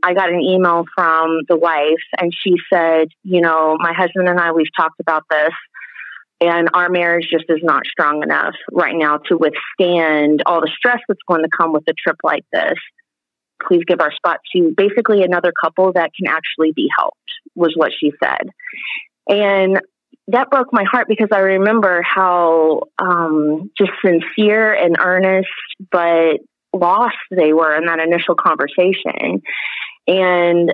I 0.07 0.15
got 0.15 0.31
an 0.31 0.41
email 0.41 0.85
from 0.95 1.41
the 1.49 1.57
wife, 1.57 2.05
and 2.19 2.33
she 2.33 2.57
said, 2.73 3.09
"You 3.25 3.41
know, 3.41 3.77
my 3.79 3.93
husband 3.93 4.29
and 4.29 4.39
I 4.39 4.53
we've 4.53 4.75
talked 4.77 5.01
about 5.01 5.25
this." 5.31 5.53
And 6.39 6.69
our 6.75 6.91
marriage 6.91 7.29
just 7.31 7.47
is 7.49 7.61
not 7.63 7.87
strong 7.87 8.23
enough 8.23 8.55
right 8.71 8.95
now 8.95 9.19
to 9.29 9.39
withstand 9.39 10.43
all 10.45 10.61
the 10.61 10.71
stress 10.77 11.01
that's 11.09 11.23
going 11.27 11.43
to 11.43 11.49
come 11.49 11.73
with 11.73 11.85
a 11.89 11.95
trip 11.95 12.17
like 12.23 12.45
this 12.53 12.79
please 13.67 13.83
give 13.87 14.01
our 14.01 14.13
spot 14.13 14.41
to 14.55 14.73
basically 14.77 15.23
another 15.23 15.53
couple 15.59 15.93
that 15.93 16.11
can 16.15 16.27
actually 16.29 16.73
be 16.73 16.89
helped, 16.97 17.17
was 17.55 17.73
what 17.75 17.93
she 17.99 18.13
said. 18.23 18.51
And 19.29 19.81
that 20.29 20.51
broke 20.51 20.73
my 20.73 20.85
heart 20.85 21.09
because 21.09 21.29
I 21.33 21.39
remember 21.39 22.03
how 22.03 22.83
um, 22.99 23.71
just 23.79 23.93
sincere 24.05 24.73
and 24.73 24.97
earnest, 24.99 25.49
but 25.91 26.39
lost 26.73 27.17
they 27.31 27.53
were 27.53 27.75
in 27.77 27.87
that 27.87 28.01
initial 28.01 28.35
conversation. 28.35 29.43
And 30.07 30.73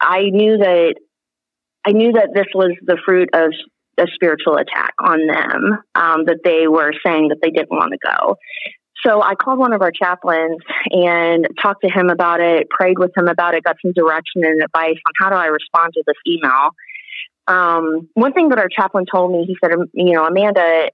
I 0.00 0.24
knew 0.30 0.58
that 0.58 0.94
I 1.86 1.92
knew 1.92 2.12
that 2.12 2.30
this 2.34 2.46
was 2.54 2.76
the 2.82 2.98
fruit 3.04 3.30
of 3.32 3.52
a 3.98 4.06
spiritual 4.14 4.56
attack 4.56 4.94
on 5.02 5.26
them, 5.26 5.78
um, 5.94 6.24
that 6.26 6.40
they 6.44 6.68
were 6.68 6.92
saying 7.04 7.28
that 7.28 7.38
they 7.42 7.50
didn't 7.50 7.70
want 7.70 7.92
to 7.92 7.98
go. 7.98 8.36
So 9.04 9.22
I 9.22 9.34
called 9.34 9.58
one 9.58 9.72
of 9.72 9.80
our 9.80 9.92
chaplains 9.92 10.58
and 10.90 11.46
talked 11.62 11.82
to 11.82 11.90
him 11.90 12.10
about 12.10 12.40
it, 12.40 12.68
prayed 12.68 12.98
with 12.98 13.16
him 13.16 13.28
about 13.28 13.54
it, 13.54 13.62
got 13.62 13.76
some 13.80 13.92
direction 13.92 14.44
and 14.44 14.62
advice 14.62 14.96
on 15.06 15.12
how 15.18 15.30
do 15.30 15.36
I 15.36 15.46
respond 15.46 15.92
to 15.94 16.02
this 16.06 16.16
email. 16.26 16.70
Um, 17.46 18.08
one 18.14 18.32
thing 18.32 18.50
that 18.50 18.58
our 18.58 18.68
chaplain 18.68 19.06
told 19.10 19.32
me, 19.32 19.44
he 19.46 19.56
said, 19.62 19.72
you 19.94 20.14
know, 20.14 20.26
Amanda, 20.26 20.90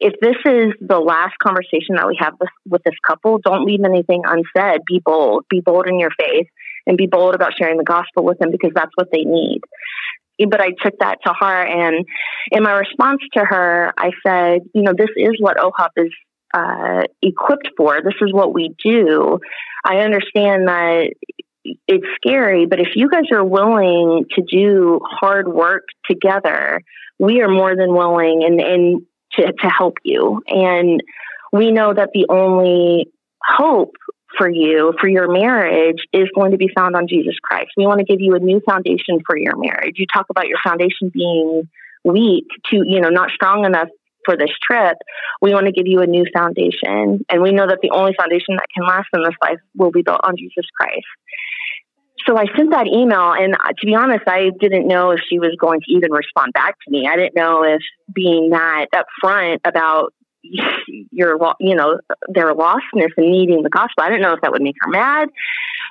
if 0.00 0.14
this 0.20 0.36
is 0.44 0.74
the 0.80 0.98
last 0.98 1.34
conversation 1.42 1.96
that 1.96 2.06
we 2.06 2.16
have 2.20 2.34
with, 2.40 2.50
with 2.68 2.82
this 2.84 2.94
couple, 3.06 3.38
don't 3.38 3.64
leave 3.64 3.80
anything 3.84 4.22
unsaid. 4.24 4.80
Be 4.86 5.00
bold. 5.04 5.44
Be 5.50 5.60
bold 5.60 5.86
in 5.86 5.98
your 5.98 6.10
faith 6.18 6.46
and 6.86 6.96
be 6.96 7.06
bold 7.06 7.34
about 7.34 7.52
sharing 7.58 7.78
the 7.78 7.84
gospel 7.84 8.24
with 8.24 8.38
them 8.38 8.50
because 8.50 8.70
that's 8.74 8.92
what 8.94 9.08
they 9.12 9.22
need. 9.22 9.60
But 10.38 10.60
I 10.60 10.70
took 10.82 10.98
that 11.00 11.18
to 11.26 11.32
heart. 11.32 11.68
And 11.68 12.06
in 12.52 12.62
my 12.62 12.72
response 12.72 13.20
to 13.34 13.44
her, 13.44 13.92
I 13.98 14.10
said, 14.24 14.60
you 14.72 14.82
know, 14.82 14.92
this 14.96 15.10
is 15.16 15.34
what 15.40 15.56
OHOP 15.56 15.90
is 15.96 16.12
uh, 16.54 17.02
equipped 17.20 17.70
for. 17.76 18.00
This 18.02 18.14
is 18.22 18.32
what 18.32 18.54
we 18.54 18.74
do. 18.82 19.40
I 19.84 19.98
understand 19.98 20.68
that 20.68 21.10
it's 21.86 22.06
scary, 22.16 22.66
but 22.66 22.80
if 22.80 22.88
you 22.94 23.10
guys 23.10 23.30
are 23.32 23.44
willing 23.44 24.24
to 24.36 24.42
do 24.42 25.00
hard 25.04 25.48
work 25.48 25.84
together, 26.08 26.80
we 27.18 27.42
are 27.42 27.48
more 27.48 27.74
than 27.76 27.92
willing 27.92 28.44
and, 28.44 28.60
and 28.60 29.02
to, 29.34 29.52
to 29.52 29.68
help 29.68 29.98
you. 30.02 30.42
And 30.46 31.02
we 31.52 31.70
know 31.70 31.92
that 31.92 32.10
the 32.12 32.26
only 32.28 33.10
hope 33.44 33.96
for 34.36 34.48
you, 34.48 34.92
for 35.00 35.08
your 35.08 35.30
marriage, 35.30 36.02
is 36.12 36.28
going 36.34 36.52
to 36.52 36.58
be 36.58 36.68
found 36.74 36.94
on 36.94 37.08
Jesus 37.08 37.34
Christ. 37.42 37.70
We 37.76 37.86
want 37.86 37.98
to 38.00 38.04
give 38.04 38.20
you 38.20 38.34
a 38.34 38.38
new 38.38 38.60
foundation 38.68 39.20
for 39.26 39.36
your 39.36 39.56
marriage. 39.56 39.94
You 39.96 40.06
talk 40.12 40.26
about 40.30 40.48
your 40.48 40.58
foundation 40.62 41.10
being 41.12 41.68
weak 42.04 42.44
to, 42.70 42.82
you 42.86 43.00
know, 43.00 43.08
not 43.08 43.30
strong 43.30 43.64
enough 43.64 43.88
for 44.24 44.36
this 44.36 44.50
trip. 44.62 44.98
We 45.40 45.52
want 45.54 45.66
to 45.66 45.72
give 45.72 45.86
you 45.86 46.00
a 46.00 46.06
new 46.06 46.24
foundation. 46.34 47.24
And 47.28 47.42
we 47.42 47.52
know 47.52 47.66
that 47.66 47.78
the 47.82 47.90
only 47.90 48.12
foundation 48.18 48.56
that 48.56 48.66
can 48.74 48.86
last 48.86 49.08
in 49.14 49.22
this 49.22 49.34
life 49.42 49.58
will 49.74 49.90
be 49.90 50.02
built 50.02 50.20
on 50.22 50.36
Jesus 50.36 50.66
Christ. 50.78 51.06
So 52.28 52.36
I 52.36 52.44
sent 52.56 52.70
that 52.72 52.86
email, 52.86 53.32
and 53.32 53.54
uh, 53.54 53.68
to 53.68 53.86
be 53.86 53.94
honest, 53.94 54.24
I 54.26 54.50
didn't 54.60 54.86
know 54.86 55.12
if 55.12 55.20
she 55.28 55.38
was 55.38 55.56
going 55.58 55.80
to 55.80 55.86
even 55.88 56.12
respond 56.12 56.52
back 56.52 56.74
to 56.84 56.90
me. 56.90 57.08
I 57.10 57.16
didn't 57.16 57.34
know 57.34 57.62
if 57.64 57.80
being 58.12 58.50
that 58.50 58.86
upfront 58.94 59.60
about 59.64 60.12
your, 60.42 61.38
you 61.58 61.74
know, 61.74 61.98
their 62.28 62.54
lostness 62.54 63.12
and 63.16 63.30
needing 63.30 63.62
the 63.62 63.70
gospel. 63.70 64.02
I 64.02 64.08
didn't 64.08 64.22
know 64.22 64.34
if 64.34 64.40
that 64.42 64.52
would 64.52 64.62
make 64.62 64.76
her 64.80 64.90
mad, 64.90 65.28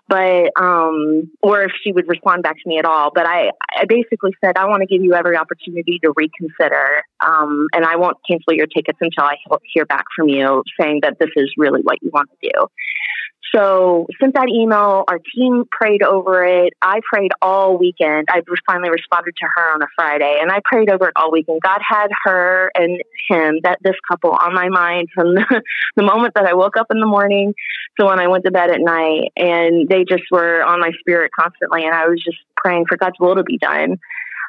but 0.07 0.51
um, 0.61 1.29
or 1.41 1.63
if 1.63 1.71
she 1.83 1.91
would 1.91 2.07
respond 2.07 2.43
back 2.43 2.55
to 2.55 2.69
me 2.69 2.77
at 2.77 2.85
all. 2.85 3.11
But 3.13 3.25
I, 3.25 3.51
I 3.75 3.85
basically 3.87 4.31
said 4.43 4.57
I 4.57 4.65
want 4.65 4.81
to 4.81 4.87
give 4.87 5.03
you 5.03 5.15
every 5.15 5.37
opportunity 5.37 5.99
to 6.03 6.13
reconsider, 6.15 7.03
um, 7.25 7.67
and 7.73 7.83
I 7.83 7.95
won't 7.95 8.17
cancel 8.29 8.53
your 8.53 8.67
tickets 8.67 8.99
until 9.01 9.23
I 9.23 9.35
hear 9.73 9.85
back 9.85 10.05
from 10.15 10.29
you 10.29 10.63
saying 10.79 10.99
that 11.01 11.17
this 11.19 11.29
is 11.35 11.51
really 11.57 11.81
what 11.81 11.97
you 12.01 12.09
want 12.13 12.29
to 12.29 12.49
do. 12.49 12.67
So 13.53 14.07
sent 14.19 14.33
that 14.35 14.49
email. 14.49 15.03
Our 15.07 15.19
team 15.35 15.63
prayed 15.71 16.03
over 16.03 16.43
it. 16.43 16.73
I 16.81 16.99
prayed 17.11 17.31
all 17.41 17.77
weekend. 17.77 18.27
I 18.29 18.41
finally 18.65 18.89
responded 18.89 19.35
to 19.37 19.47
her 19.55 19.73
on 19.73 19.81
a 19.81 19.87
Friday, 19.95 20.39
and 20.41 20.51
I 20.51 20.59
prayed 20.63 20.89
over 20.89 21.07
it 21.07 21.13
all 21.15 21.31
weekend. 21.31 21.61
God 21.61 21.79
had 21.87 22.07
her 22.25 22.71
and 22.75 23.01
him, 23.29 23.59
that 23.63 23.79
this 23.81 23.95
couple, 24.07 24.31
on 24.31 24.53
my 24.53 24.69
mind 24.69 25.09
from 25.13 25.35
the, 25.35 25.61
the 25.95 26.03
moment 26.03 26.33
that 26.35 26.45
I 26.45 26.53
woke 26.53 26.77
up 26.77 26.87
in 26.91 26.99
the 26.99 27.07
morning 27.07 27.53
to 27.99 28.05
when 28.05 28.19
I 28.19 28.27
went 28.27 28.43
to 28.45 28.51
bed 28.51 28.69
at 28.69 28.81
night, 28.81 29.31
and 29.35 29.87
they 29.87 30.03
just 30.03 30.23
were 30.31 30.63
on 30.63 30.79
my 30.79 30.91
spirit 30.99 31.31
constantly. 31.37 31.85
And 31.85 31.93
I 31.93 32.07
was 32.07 32.21
just 32.23 32.37
praying 32.55 32.85
for 32.87 32.97
God's 32.97 33.19
will 33.19 33.35
to 33.35 33.43
be 33.43 33.57
done. 33.57 33.97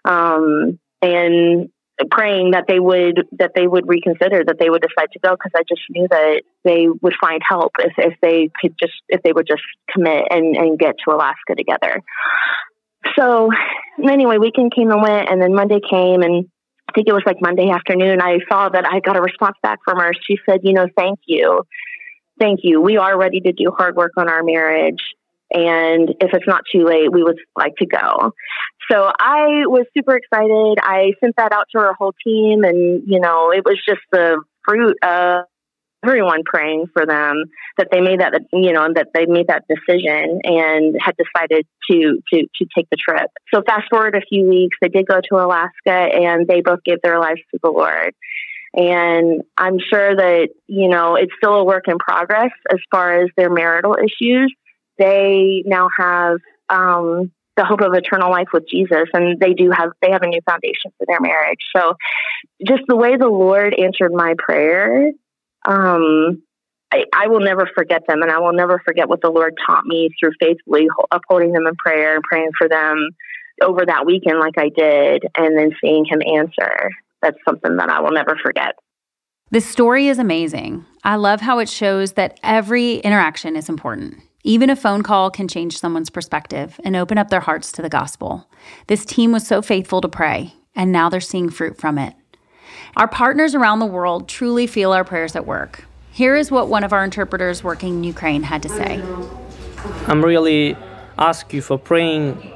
Um, 0.05 0.79
and 1.03 1.71
praying 2.11 2.53
that 2.53 2.67
they 2.69 2.79
would 2.79 3.27
that 3.33 3.53
they 3.55 3.67
would 3.67 3.89
reconsider 3.89 4.45
that 4.45 4.59
they 4.59 4.71
would 4.71 4.83
decide 4.83 5.11
to 5.13 5.19
go 5.19 5.33
because 5.33 5.53
I 5.57 5.63
just 5.69 5.83
knew 5.91 6.07
that 6.11 6.43
they 6.65 6.87
would 7.03 7.15
find 7.21 7.43
help 7.47 7.73
if, 7.79 7.93
if 7.99 8.15
they 8.23 8.51
could 8.61 8.75
just 8.79 8.95
if 9.09 9.23
they 9.23 9.33
would 9.33 9.47
just 9.47 9.63
commit 9.91 10.27
and, 10.31 10.57
and 10.57 10.79
get 10.79 10.97
to 11.05 11.15
Alaska 11.15 11.55
together. 11.57 12.03
So 13.19 13.51
anyway, 14.03 14.39
weekend 14.39 14.75
came 14.75 14.91
and 14.91 15.03
went 15.03 15.29
and 15.29 15.43
then 15.43 15.55
Monday 15.55 15.81
came 15.81 16.23
and 16.23 16.49
I 16.89 16.93
think 16.95 17.09
it 17.09 17.13
was 17.13 17.25
like 17.27 17.37
Monday 17.41 17.71
afternoon 17.71 18.23
I 18.23 18.39
saw 18.49 18.69
that 18.69 18.87
I 18.87 19.01
got 19.01 19.17
a 19.17 19.21
response 19.21 19.57
back 19.63 19.81
from 19.85 19.99
her. 19.99 20.13
She 20.23 20.39
said, 20.49 20.61
you 20.63 20.73
know, 20.73 20.87
thank 20.97 21.19
you. 21.27 21.65
Thank 22.39 22.61
you. 22.63 22.81
We 22.81 22.97
are 22.97 23.19
ready 23.19 23.41
to 23.41 23.53
do 23.53 23.73
hard 23.77 23.97
work 23.97 24.13
on 24.17 24.29
our 24.29 24.43
marriage. 24.43 25.03
And 25.53 26.11
if 26.21 26.31
it's 26.33 26.47
not 26.47 26.63
too 26.71 26.85
late, 26.85 27.11
we 27.11 27.23
would 27.23 27.39
like 27.57 27.75
to 27.77 27.87
go. 27.87 28.33
So 28.91 29.11
I 29.19 29.67
was 29.67 29.87
super 29.97 30.17
excited. 30.17 30.79
I 30.83 31.13
sent 31.21 31.37
that 31.37 31.53
out 31.53 31.67
to 31.73 31.79
our 31.79 31.95
whole 31.95 32.15
team, 32.25 32.65
and 32.65 33.03
you 33.07 33.21
know, 33.21 33.51
it 33.51 33.65
was 33.65 33.79
just 33.87 34.01
the 34.13 34.43
fruit 34.65 34.97
of 35.03 35.45
everyone 36.05 36.43
praying 36.45 36.87
for 36.93 37.05
them 37.05 37.45
that 37.77 37.89
they 37.91 38.01
made 38.01 38.21
that 38.21 38.41
you 38.53 38.73
know 38.73 38.87
that 38.95 39.09
they 39.15 39.27
made 39.27 39.49
that 39.49 39.65
decision 39.69 40.41
and 40.45 40.97
had 41.01 41.15
decided 41.17 41.67
to 41.91 42.19
to 42.33 42.43
to 42.43 42.67
take 42.77 42.89
the 42.91 42.97
trip. 42.97 43.31
So 43.53 43.63
fast 43.67 43.89
forward 43.91 44.15
a 44.15 44.21
few 44.29 44.49
weeks, 44.49 44.77
they 44.81 44.89
did 44.89 45.07
go 45.07 45.21
to 45.21 45.37
Alaska, 45.37 45.91
and 46.15 46.47
they 46.47 46.61
both 46.61 46.81
gave 46.85 46.99
their 47.03 47.19
lives 47.19 47.41
to 47.53 47.59
the 47.63 47.71
Lord. 47.71 48.15
And 48.75 49.43
I'm 49.57 49.79
sure 49.79 50.15
that 50.15 50.49
you 50.67 50.89
know 50.89 51.17
it's 51.17 51.33
still 51.37 51.55
a 51.55 51.65
work 51.65 51.89
in 51.89 51.99
progress 51.99 52.53
as 52.73 52.79
far 52.91 53.23
as 53.23 53.31
their 53.37 53.51
marital 53.51 53.97
issues. 53.97 54.55
They 54.99 55.63
now 55.67 55.89
have 55.97 56.39
um, 56.69 57.31
the 57.59 57.65
hope 57.65 57.81
of 57.81 57.93
eternal 57.93 58.31
life 58.31 58.49
with 58.53 58.69
Jesus 58.69 59.09
and 59.13 59.39
they 59.41 59.53
do 59.53 59.71
have 59.71 59.91
they 60.01 60.11
have 60.13 60.23
a 60.23 60.29
new 60.29 60.41
foundation 60.47 60.93
for 60.97 61.07
their 61.07 61.21
marriage. 61.21 61.59
So 61.77 61.97
just 62.67 62.83
the 62.87 62.97
way 62.97 63.17
the 63.17 63.29
Lord 63.29 63.75
answered 63.75 64.13
my 64.13 64.35
prayer, 64.39 65.11
um, 65.67 66.43
I, 66.93 67.05
I, 67.13 67.27
will 67.27 67.41
never 67.41 67.69
forget 67.75 68.03
them 68.07 68.23
and 68.23 68.31
I 68.31 68.39
will 68.39 68.53
never 68.53 68.81
forget 68.85 69.09
what 69.09 69.21
the 69.21 69.31
Lord 69.31 69.59
taught 69.67 69.85
me 69.85 70.09
through 70.19 70.33
faithfully 70.41 70.87
upholding 71.11 71.53
them 71.53 71.67
in 71.67 71.75
prayer 71.75 72.15
and 72.15 72.23
praying 72.23 72.51
for 72.57 72.69
them 72.69 73.11
over 73.61 73.85
that 73.85 74.07
weekend 74.07 74.39
like 74.39 74.57
I 74.57 74.71
did 74.75 75.25
and 75.37 75.59
then 75.59 75.73
seeing 75.81 76.05
him 76.05 76.23
answer. 76.23 76.91
That's 77.21 77.37
something 77.45 77.77
that 77.77 77.91
I 77.91 78.01
will 78.01 78.13
never 78.13 78.39
forget. 78.41 78.77
This 79.51 79.67
story 79.67 80.09
is 80.09 80.19
amazing. 80.19 80.85
I 81.03 81.17
love 81.17 81.41
how 81.41 81.59
it 81.59 81.69
shows 81.69 82.13
that 82.13 82.39
every 82.43 82.97
interaction 82.97 83.57
is 83.57 83.69
important. 83.69 84.23
Even 84.44 84.70
a 84.70 84.77
phone 84.77 85.03
call 85.03 85.31
can 85.31 85.48
change 85.48 85.79
someone's 85.79 86.11
perspective 86.11 86.81
and 86.85 86.94
open 86.94 87.18
up 87.18 87.29
their 87.29 87.40
hearts 87.40 87.72
to 87.72 87.83
the 87.83 87.88
gospel. 87.88 88.48
This 88.87 89.05
team 89.05 89.33
was 89.33 89.46
so 89.46 89.61
faithful 89.61 90.01
to 90.01 90.09
pray, 90.09 90.55
and 90.77 90.92
now 90.92 91.09
they're 91.09 91.20
seeing 91.20 91.51
fruit 91.51 91.77
from 91.77 91.98
it. 91.98 92.14
Our 92.96 93.09
partners 93.09 93.55
around 93.55 93.81
the 93.81 93.87
world 93.87 94.29
truly 94.29 94.66
feel 94.66 94.92
our 94.92 95.05
prayers 95.05 95.35
at 95.35 95.44
work. 95.46 95.87
Here 96.12 96.37
is 96.37 96.51
what 96.51 96.68
one 96.68 96.85
of 96.85 96.92
our 96.92 97.05
interpreters 97.05 97.64
working 97.64 97.94
in 97.94 98.05
Ukraine 98.05 98.44
had 98.44 98.62
to 98.62 98.68
say. 98.68 99.03
I'm 100.07 100.24
really 100.24 100.77
ask 101.18 101.53
you 101.53 101.61
for 101.61 101.79
praying 101.79 102.53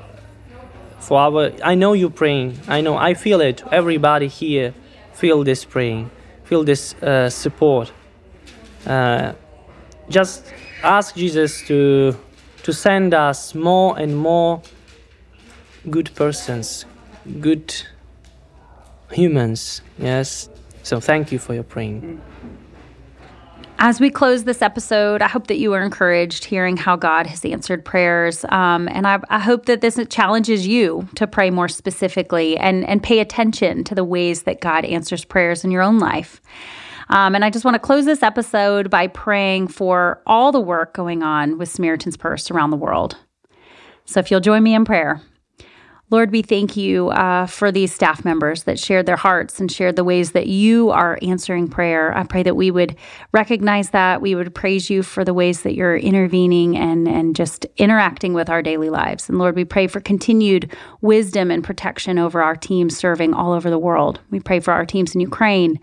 for 1.00 1.18
our 1.18 1.52
I 1.64 1.74
know 1.74 1.94
you're 1.94 2.10
praying. 2.10 2.60
I 2.68 2.80
know 2.80 2.96
I 2.96 3.14
feel 3.14 3.40
it. 3.40 3.62
Everybody 3.72 4.28
here 4.28 4.72
feel 5.12 5.42
this 5.42 5.64
praying, 5.64 6.10
feel 6.44 6.62
this 6.64 6.94
uh, 6.94 7.28
support. 7.28 7.92
Uh, 8.86 9.32
just 10.08 10.52
ask 10.82 11.14
Jesus 11.14 11.62
to 11.66 12.16
to 12.62 12.72
send 12.72 13.12
us 13.12 13.54
more 13.54 13.98
and 13.98 14.16
more 14.16 14.62
good 15.90 16.10
persons, 16.14 16.84
good 17.40 17.74
humans. 19.10 19.82
Yes. 19.98 20.48
So 20.84 21.00
thank 21.00 21.32
you 21.32 21.38
for 21.38 21.54
your 21.54 21.64
praying. 21.64 22.20
As 23.84 23.98
we 23.98 24.10
close 24.10 24.44
this 24.44 24.62
episode, 24.62 25.22
I 25.22 25.28
hope 25.28 25.48
that 25.48 25.58
you 25.58 25.72
are 25.72 25.82
encouraged 25.82 26.44
hearing 26.44 26.76
how 26.76 26.94
God 26.94 27.26
has 27.26 27.44
answered 27.44 27.84
prayers. 27.84 28.44
Um, 28.48 28.88
and 28.88 29.08
I, 29.08 29.18
I, 29.28 29.40
hope 29.40 29.66
that 29.66 29.80
this 29.80 29.98
challenges 30.08 30.68
you 30.68 31.08
to 31.16 31.26
pray 31.26 31.50
more 31.50 31.68
specifically 31.68 32.56
and, 32.56 32.86
and 32.86 33.02
pay 33.02 33.18
attention 33.18 33.82
to 33.84 33.96
the 33.96 34.04
ways 34.04 34.44
that 34.44 34.60
God 34.60 34.84
answers 34.84 35.24
prayers 35.24 35.64
in 35.64 35.72
your 35.72 35.82
own 35.82 35.98
life. 35.98 36.40
Um, 37.12 37.34
and 37.34 37.44
I 37.44 37.50
just 37.50 37.66
want 37.66 37.74
to 37.74 37.78
close 37.78 38.06
this 38.06 38.22
episode 38.22 38.88
by 38.88 39.06
praying 39.06 39.68
for 39.68 40.22
all 40.26 40.50
the 40.50 40.60
work 40.60 40.94
going 40.94 41.22
on 41.22 41.58
with 41.58 41.68
Samaritan's 41.68 42.16
Purse 42.16 42.50
around 42.50 42.70
the 42.70 42.76
world. 42.78 43.18
So 44.06 44.18
if 44.18 44.30
you'll 44.30 44.40
join 44.40 44.62
me 44.62 44.74
in 44.74 44.86
prayer. 44.86 45.20
Lord, 46.08 46.30
we 46.30 46.40
thank 46.40 46.74
you 46.74 47.10
uh, 47.10 47.46
for 47.46 47.70
these 47.70 47.94
staff 47.94 48.24
members 48.24 48.62
that 48.62 48.78
shared 48.78 49.04
their 49.04 49.16
hearts 49.16 49.60
and 49.60 49.70
shared 49.70 49.96
the 49.96 50.04
ways 50.04 50.32
that 50.32 50.46
you 50.46 50.88
are 50.88 51.18
answering 51.20 51.68
prayer. 51.68 52.16
I 52.16 52.24
pray 52.24 52.42
that 52.44 52.56
we 52.56 52.70
would 52.70 52.96
recognize 53.32 53.90
that. 53.90 54.22
We 54.22 54.34
would 54.34 54.54
praise 54.54 54.88
you 54.88 55.02
for 55.02 55.22
the 55.22 55.34
ways 55.34 55.62
that 55.62 55.74
you're 55.74 55.96
intervening 55.96 56.78
and, 56.78 57.06
and 57.06 57.36
just 57.36 57.66
interacting 57.76 58.32
with 58.32 58.48
our 58.48 58.62
daily 58.62 58.88
lives. 58.88 59.28
And 59.28 59.38
Lord, 59.38 59.54
we 59.54 59.66
pray 59.66 59.86
for 59.86 60.00
continued 60.00 60.74
wisdom 61.02 61.50
and 61.50 61.62
protection 61.62 62.18
over 62.18 62.42
our 62.42 62.56
teams 62.56 62.96
serving 62.96 63.34
all 63.34 63.52
over 63.52 63.68
the 63.68 63.78
world. 63.78 64.18
We 64.30 64.40
pray 64.40 64.60
for 64.60 64.72
our 64.72 64.86
teams 64.86 65.14
in 65.14 65.20
Ukraine. 65.20 65.78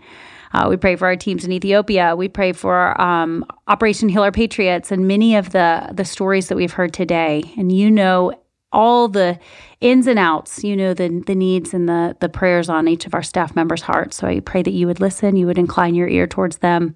Uh, 0.52 0.66
we 0.68 0.76
pray 0.76 0.96
for 0.96 1.06
our 1.06 1.16
teams 1.16 1.44
in 1.44 1.52
Ethiopia. 1.52 2.16
We 2.16 2.28
pray 2.28 2.52
for 2.52 3.00
um, 3.00 3.44
Operation 3.68 4.08
Heal 4.08 4.22
Our 4.22 4.32
Patriots 4.32 4.90
and 4.90 5.06
many 5.06 5.36
of 5.36 5.50
the 5.50 5.90
the 5.92 6.04
stories 6.04 6.48
that 6.48 6.56
we've 6.56 6.72
heard 6.72 6.92
today. 6.92 7.42
And 7.56 7.70
you 7.70 7.90
know 7.90 8.34
all 8.72 9.08
the 9.08 9.38
ins 9.80 10.06
and 10.06 10.18
outs, 10.18 10.62
you 10.62 10.76
know, 10.76 10.94
the, 10.94 11.22
the 11.26 11.34
needs 11.34 11.74
and 11.74 11.88
the, 11.88 12.16
the 12.20 12.28
prayers 12.28 12.68
on 12.68 12.86
each 12.86 13.06
of 13.06 13.14
our 13.14 13.22
staff 13.22 13.56
members' 13.56 13.82
hearts. 13.82 14.16
So 14.16 14.28
I 14.28 14.40
pray 14.40 14.62
that 14.62 14.72
you 14.72 14.86
would 14.86 15.00
listen, 15.00 15.36
you 15.36 15.46
would 15.46 15.58
incline 15.58 15.94
your 15.94 16.08
ear 16.08 16.26
towards 16.26 16.58
them. 16.58 16.94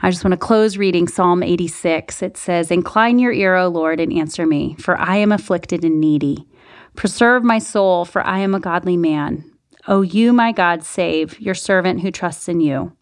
I 0.00 0.10
just 0.10 0.24
want 0.24 0.32
to 0.32 0.38
close 0.38 0.78
reading 0.78 1.08
Psalm 1.08 1.42
86. 1.42 2.22
It 2.22 2.36
says, 2.36 2.70
Incline 2.70 3.18
your 3.18 3.32
ear, 3.32 3.56
O 3.56 3.68
Lord, 3.68 4.00
and 4.00 4.12
answer 4.12 4.46
me, 4.46 4.76
for 4.78 4.98
I 4.98 5.16
am 5.16 5.32
afflicted 5.32 5.84
and 5.84 6.00
needy. 6.00 6.46
Preserve 6.96 7.44
my 7.44 7.58
soul, 7.58 8.04
for 8.04 8.24
I 8.24 8.38
am 8.38 8.54
a 8.54 8.60
godly 8.60 8.96
man. 8.96 9.49
O 9.88 10.02
you, 10.02 10.32
my 10.32 10.52
God, 10.52 10.82
save 10.82 11.40
your 11.40 11.54
servant 11.54 12.00
who 12.00 12.10
trusts 12.10 12.48
in 12.48 12.60
you. 12.60 12.92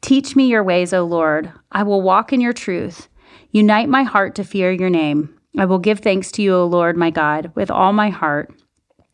Teach 0.00 0.34
me 0.34 0.46
your 0.46 0.64
ways, 0.64 0.92
O 0.92 1.04
Lord. 1.04 1.52
I 1.70 1.82
will 1.82 2.02
walk 2.02 2.32
in 2.32 2.40
your 2.40 2.52
truth. 2.52 3.08
Unite 3.50 3.88
my 3.88 4.02
heart 4.02 4.34
to 4.36 4.44
fear 4.44 4.72
your 4.72 4.90
name. 4.90 5.38
I 5.58 5.64
will 5.66 5.78
give 5.78 6.00
thanks 6.00 6.32
to 6.32 6.42
you, 6.42 6.54
O 6.54 6.64
Lord 6.64 6.96
my 6.96 7.10
God, 7.10 7.52
with 7.54 7.70
all 7.70 7.92
my 7.92 8.08
heart, 8.08 8.52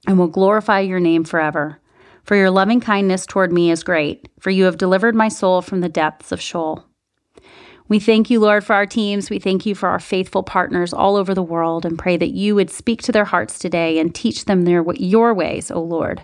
and 0.06 0.18
will 0.18 0.28
glorify 0.28 0.80
your 0.80 1.00
name 1.00 1.24
forever. 1.24 1.80
For 2.22 2.36
your 2.36 2.50
loving 2.50 2.80
kindness 2.80 3.26
toward 3.26 3.52
me 3.52 3.70
is 3.70 3.82
great, 3.82 4.28
for 4.38 4.50
you 4.50 4.64
have 4.64 4.78
delivered 4.78 5.14
my 5.14 5.28
soul 5.28 5.62
from 5.62 5.80
the 5.80 5.88
depths 5.88 6.30
of 6.30 6.40
Sheol. 6.40 6.84
We 7.88 7.98
thank 7.98 8.28
you, 8.28 8.38
Lord, 8.38 8.64
for 8.64 8.74
our 8.74 8.84
teams. 8.84 9.30
We 9.30 9.38
thank 9.38 9.64
you 9.64 9.74
for 9.74 9.88
our 9.88 9.98
faithful 9.98 10.42
partners 10.42 10.92
all 10.92 11.16
over 11.16 11.34
the 11.34 11.42
world 11.42 11.86
and 11.86 11.98
pray 11.98 12.18
that 12.18 12.32
you 12.32 12.54
would 12.54 12.70
speak 12.70 13.00
to 13.02 13.12
their 13.12 13.24
hearts 13.24 13.58
today 13.58 13.98
and 13.98 14.14
teach 14.14 14.44
them 14.44 14.62
their, 14.62 14.84
your 14.94 15.32
ways, 15.32 15.70
O 15.70 15.80
Lord. 15.80 16.22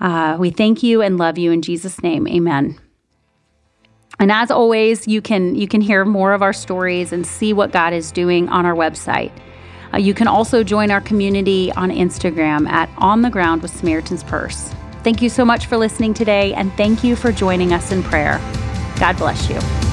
Uh, 0.00 0.36
we 0.38 0.50
thank 0.50 0.82
you 0.82 1.02
and 1.02 1.18
love 1.18 1.38
you 1.38 1.52
in 1.52 1.62
Jesus' 1.62 2.02
name. 2.02 2.26
Amen. 2.28 2.78
And 4.18 4.30
as 4.30 4.50
always, 4.50 5.08
you 5.08 5.20
can 5.20 5.54
you 5.54 5.66
can 5.66 5.80
hear 5.80 6.04
more 6.04 6.32
of 6.32 6.42
our 6.42 6.52
stories 6.52 7.12
and 7.12 7.26
see 7.26 7.52
what 7.52 7.72
God 7.72 7.92
is 7.92 8.12
doing 8.12 8.48
on 8.48 8.64
our 8.64 8.74
website. 8.74 9.32
Uh, 9.92 9.98
you 9.98 10.14
can 10.14 10.26
also 10.26 10.62
join 10.62 10.90
our 10.90 11.00
community 11.00 11.72
on 11.72 11.90
Instagram 11.90 12.68
at 12.68 12.88
On 12.98 13.22
the 13.22 13.30
Ground 13.30 13.62
with 13.62 13.70
Samaritan's 13.70 14.24
Purse. 14.24 14.72
Thank 15.02 15.20
you 15.20 15.28
so 15.28 15.44
much 15.44 15.66
for 15.66 15.76
listening 15.76 16.14
today, 16.14 16.54
and 16.54 16.72
thank 16.74 17.04
you 17.04 17.16
for 17.16 17.30
joining 17.30 17.72
us 17.72 17.92
in 17.92 18.02
prayer. 18.02 18.38
God 18.98 19.16
bless 19.16 19.48
you. 19.50 19.83